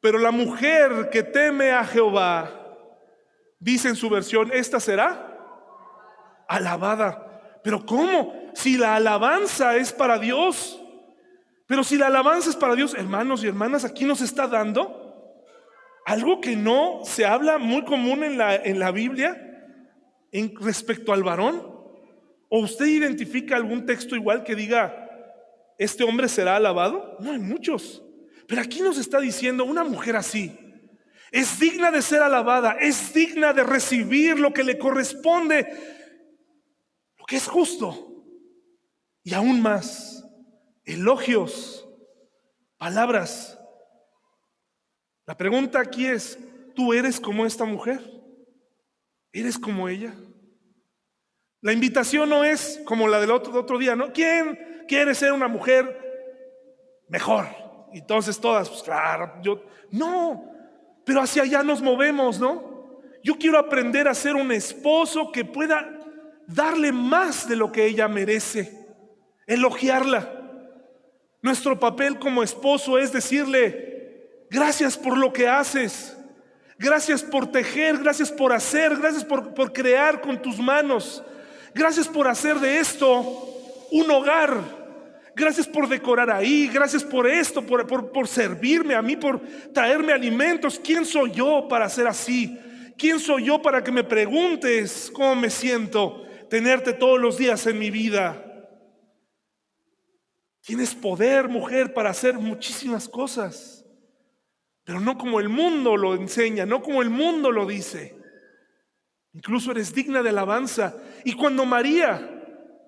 [0.00, 2.76] pero la mujer que teme a Jehová,
[3.60, 5.28] dice en su versión, esta será
[6.48, 7.60] alabada.
[7.62, 8.41] Pero ¿cómo?
[8.54, 10.78] Si la alabanza es para Dios.
[11.66, 15.02] Pero si la alabanza es para Dios, hermanos y hermanas, aquí nos está dando
[16.04, 19.48] algo que no se habla muy común en la, en la Biblia
[20.32, 21.72] en respecto al varón.
[22.48, 25.08] ¿O usted identifica algún texto igual que diga,
[25.78, 27.16] este hombre será alabado?
[27.20, 28.02] No hay muchos.
[28.46, 30.58] Pero aquí nos está diciendo una mujer así.
[31.30, 35.66] Es digna de ser alabada, es digna de recibir lo que le corresponde,
[37.18, 38.11] lo que es justo.
[39.24, 40.24] Y aún más,
[40.84, 41.86] elogios,
[42.76, 43.58] palabras.
[45.26, 46.38] La pregunta aquí es,
[46.74, 48.00] ¿tú eres como esta mujer?
[49.32, 50.14] ¿Eres como ella?
[51.60, 54.12] La invitación no es como la del otro, día, ¿no?
[54.12, 55.96] ¿Quién quiere ser una mujer
[57.08, 57.46] mejor?
[57.92, 60.50] Entonces todas, pues claro, yo, no,
[61.04, 63.00] pero hacia allá nos movemos, ¿no?
[63.22, 66.00] Yo quiero aprender a ser un esposo que pueda
[66.48, 68.81] darle más de lo que ella merece,
[69.46, 70.40] elogiarla.
[71.40, 76.16] Nuestro papel como esposo es decirle, gracias por lo que haces,
[76.78, 81.22] gracias por tejer, gracias por hacer, gracias por, por crear con tus manos.
[81.74, 83.20] Gracias por hacer de esto
[83.90, 84.82] un hogar.
[85.34, 86.68] Gracias por decorar ahí.
[86.72, 89.40] Gracias por esto, por, por, servirme a mí, por
[89.72, 90.78] traerme alimentos.
[90.82, 92.58] ¿Quién soy yo para ser así?
[92.98, 96.24] ¿Quién soy yo para que me preguntes cómo me siento?
[96.50, 98.51] Tenerte todos los días en mi vida.
[100.62, 103.84] Tienes poder, mujer, para hacer muchísimas cosas,
[104.84, 108.16] pero no como el mundo lo enseña, no como el mundo lo dice.
[109.34, 110.94] Incluso eres digna de alabanza.
[111.24, 112.42] Y cuando María,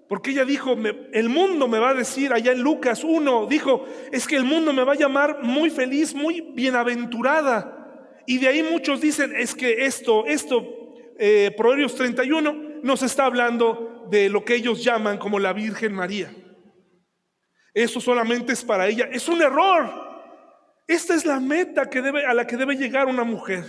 [0.08, 0.76] porque ella dijo,
[1.12, 4.72] el mundo me va a decir, allá en Lucas 1, dijo, es que el mundo
[4.72, 8.22] me va a llamar muy feliz, muy bienaventurada.
[8.26, 14.06] Y de ahí muchos dicen, es que esto, esto, eh, Proverbios 31, nos está hablando
[14.10, 16.32] de lo que ellos llaman como la Virgen María.
[17.74, 19.08] Eso solamente es para ella.
[19.12, 19.90] Es un error.
[20.86, 23.64] Esta es la meta que debe, a la que debe llegar una mujer.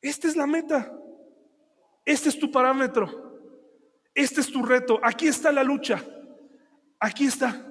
[0.00, 0.92] Esta es la meta.
[2.04, 3.40] Este es tu parámetro.
[4.14, 5.00] Este es tu reto.
[5.02, 6.02] Aquí está la lucha.
[7.00, 7.66] Aquí está.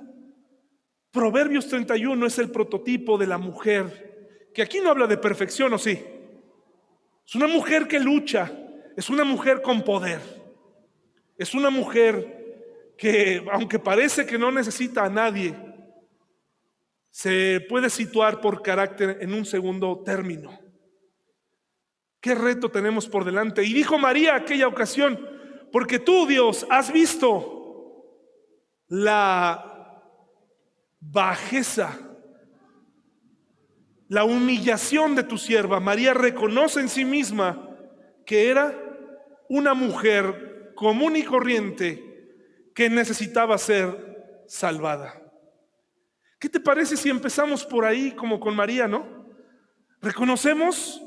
[1.15, 5.77] Proverbios 31 es el prototipo de la mujer, que aquí no habla de perfección, ¿o
[5.77, 5.97] sí?
[7.25, 8.51] Es una mujer que lucha,
[8.97, 10.19] es una mujer con poder,
[11.37, 12.34] es una mujer
[12.97, 15.55] que, aunque parece que no necesita a nadie,
[17.09, 20.59] se puede situar por carácter en un segundo término.
[22.19, 23.63] ¿Qué reto tenemos por delante?
[23.63, 25.19] Y dijo María aquella ocasión,
[25.71, 27.55] porque tú, Dios, has visto
[28.87, 30.01] la
[30.99, 31.97] bajeza,
[34.07, 35.79] la humillación de tu sierva.
[35.79, 37.77] María reconoce en sí misma
[38.25, 38.73] que era
[39.47, 42.14] una mujer común y corriente
[42.75, 45.19] que necesitaba ser salvada.
[46.37, 49.25] ¿Qué te parece si empezamos por ahí como con María, no?
[50.01, 51.01] Reconocemos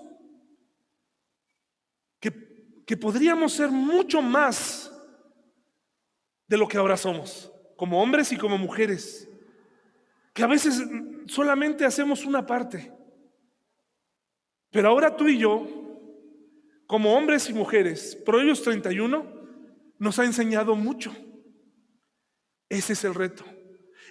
[2.20, 4.90] que podríamos ser mucho más
[6.46, 9.28] de lo que ahora somos, como hombres y como mujeres,
[10.32, 10.82] que a veces
[11.26, 12.90] solamente hacemos una parte.
[14.70, 15.66] Pero ahora tú y yo,
[16.86, 19.26] como hombres y mujeres, Proverbios 31
[19.98, 21.14] nos ha enseñado mucho.
[22.68, 23.44] Ese es el reto.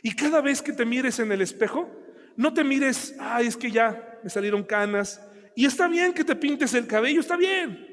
[0.02, 1.90] Y cada vez que te mires en el espejo,
[2.36, 5.22] no te mires, ay, es que ya me salieron canas.
[5.56, 7.88] Y está bien que te pintes el cabello, está bien.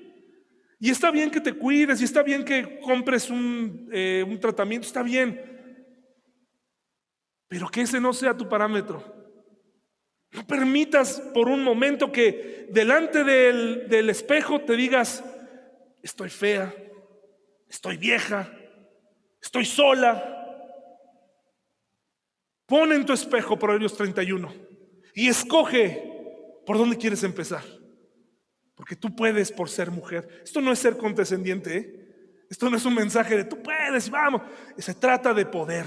[0.78, 4.86] Y está bien que te cuides, y está bien que compres un, eh, un tratamiento,
[4.86, 5.40] está bien.
[7.48, 9.02] Pero que ese no sea tu parámetro.
[10.32, 15.24] No permitas por un momento que delante del, del, espejo te digas,
[16.02, 16.74] estoy fea,
[17.68, 18.52] estoy vieja,
[19.40, 20.43] estoy sola.
[22.66, 24.52] Pon en tu espejo Proverbios 31
[25.14, 26.10] y escoge
[26.66, 27.62] por dónde quieres empezar.
[28.74, 30.28] Porque tú puedes por ser mujer.
[30.42, 32.04] Esto no es ser condescendiente, ¿eh?
[32.50, 34.42] Esto no es un mensaje de tú puedes, vamos.
[34.78, 35.86] Se trata de poder.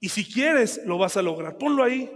[0.00, 1.58] Y si quieres, lo vas a lograr.
[1.58, 2.10] Ponlo ahí.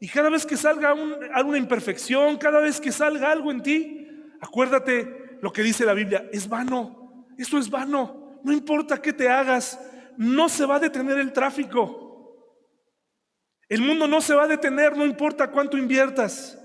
[0.00, 0.94] Y cada vez que salga
[1.34, 4.08] alguna imperfección, cada vez que salga algo en ti,
[4.40, 6.28] acuérdate lo que dice la Biblia.
[6.32, 7.26] Es vano.
[7.36, 8.40] Esto es vano.
[8.44, 9.80] No importa qué te hagas.
[10.16, 12.07] No se va a detener el tráfico.
[13.68, 16.58] El mundo no se va a detener, no importa cuánto inviertas.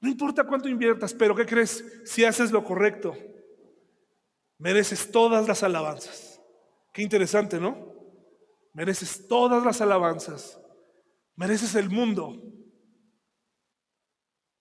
[0.00, 1.84] No importa cuánto inviertas, pero ¿qué crees?
[2.04, 3.14] Si haces lo correcto,
[4.58, 6.40] mereces todas las alabanzas.
[6.92, 7.94] Qué interesante, ¿no?
[8.72, 10.58] Mereces todas las alabanzas.
[11.36, 12.42] Mereces el mundo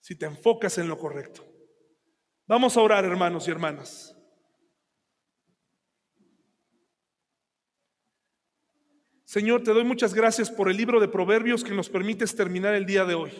[0.01, 1.45] si te enfocas en lo correcto.
[2.47, 4.18] Vamos a orar, hermanos y hermanas.
[9.29, 12.87] Señor, te doy muchas gracias por el libro de Proverbios que nos permites terminar el
[12.87, 13.31] día de hoy.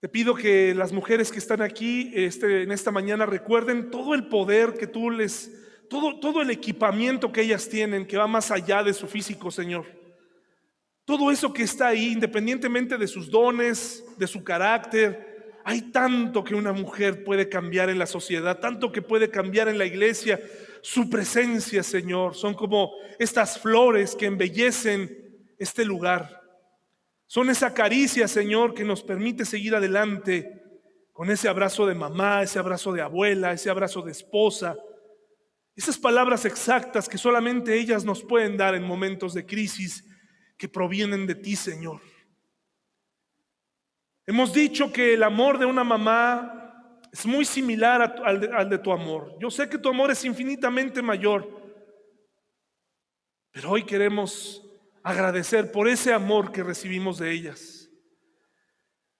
[0.00, 4.26] Te pido que las mujeres que están aquí este, en esta mañana recuerden todo el
[4.26, 5.50] poder que tú les,
[5.88, 9.86] todo, todo el equipamiento que ellas tienen, que va más allá de su físico, Señor.
[11.06, 16.54] Todo eso que está ahí, independientemente de sus dones, de su carácter, hay tanto que
[16.54, 20.38] una mujer puede cambiar en la sociedad, tanto que puede cambiar en la iglesia,
[20.84, 22.34] su presencia, Señor.
[22.34, 26.42] Son como estas flores que embellecen este lugar.
[27.26, 30.62] Son esa caricia, Señor, que nos permite seguir adelante
[31.14, 34.76] con ese abrazo de mamá, ese abrazo de abuela, ese abrazo de esposa.
[35.74, 40.04] Esas palabras exactas que solamente ellas nos pueden dar en momentos de crisis
[40.58, 42.02] que provienen de ti, Señor.
[44.26, 46.63] Hemos dicho que el amor de una mamá
[47.14, 49.36] es muy similar al, de, tu amor.
[49.40, 51.48] Yo sé que tu amor es infinitamente mayor,
[53.52, 54.60] pero hoy queremos
[55.00, 57.88] agradecer por ese amor que recibimos de ellas.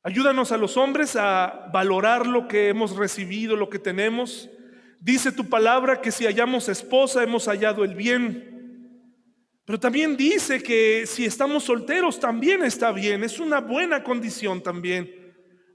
[0.02, 4.50] Ayúdanos a los hombres a valorar lo que hemos recibido, lo que tenemos.
[4.98, 9.22] Dice tu palabra que si hallamos esposa hemos hallado el bien.
[9.64, 13.22] Pero también dice que si estamos solteros también está bien.
[13.22, 15.08] Es una buena condición también.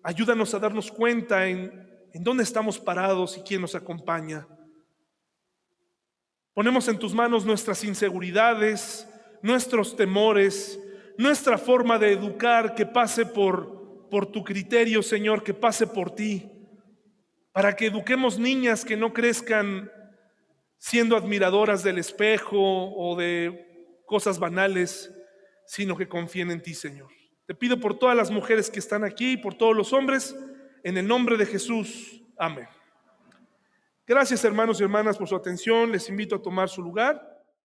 [0.04, 4.47] Ayúdanos a darnos cuenta en en dónde estamos parados y quién nos acompaña.
[6.53, 9.07] Ponemos en tus manos nuestras inseguridades,
[9.41, 10.80] nuestros temores,
[11.18, 16.49] nuestra forma de educar que pase por, por tu criterio, Señor, que pase por ti,
[17.51, 19.91] para que eduquemos niñas que no crezcan
[20.78, 25.14] siendo admiradoras del espejo o de cosas banales,
[25.66, 27.10] sino que confíen en ti, Señor.
[27.45, 30.36] Te pido por todas las mujeres que están aquí y por todos los hombres
[30.84, 32.22] en el nombre de Jesús.
[32.38, 32.68] Amén.
[34.08, 35.92] Gracias hermanos y hermanas por su atención.
[35.92, 37.29] Les invito a tomar su lugar.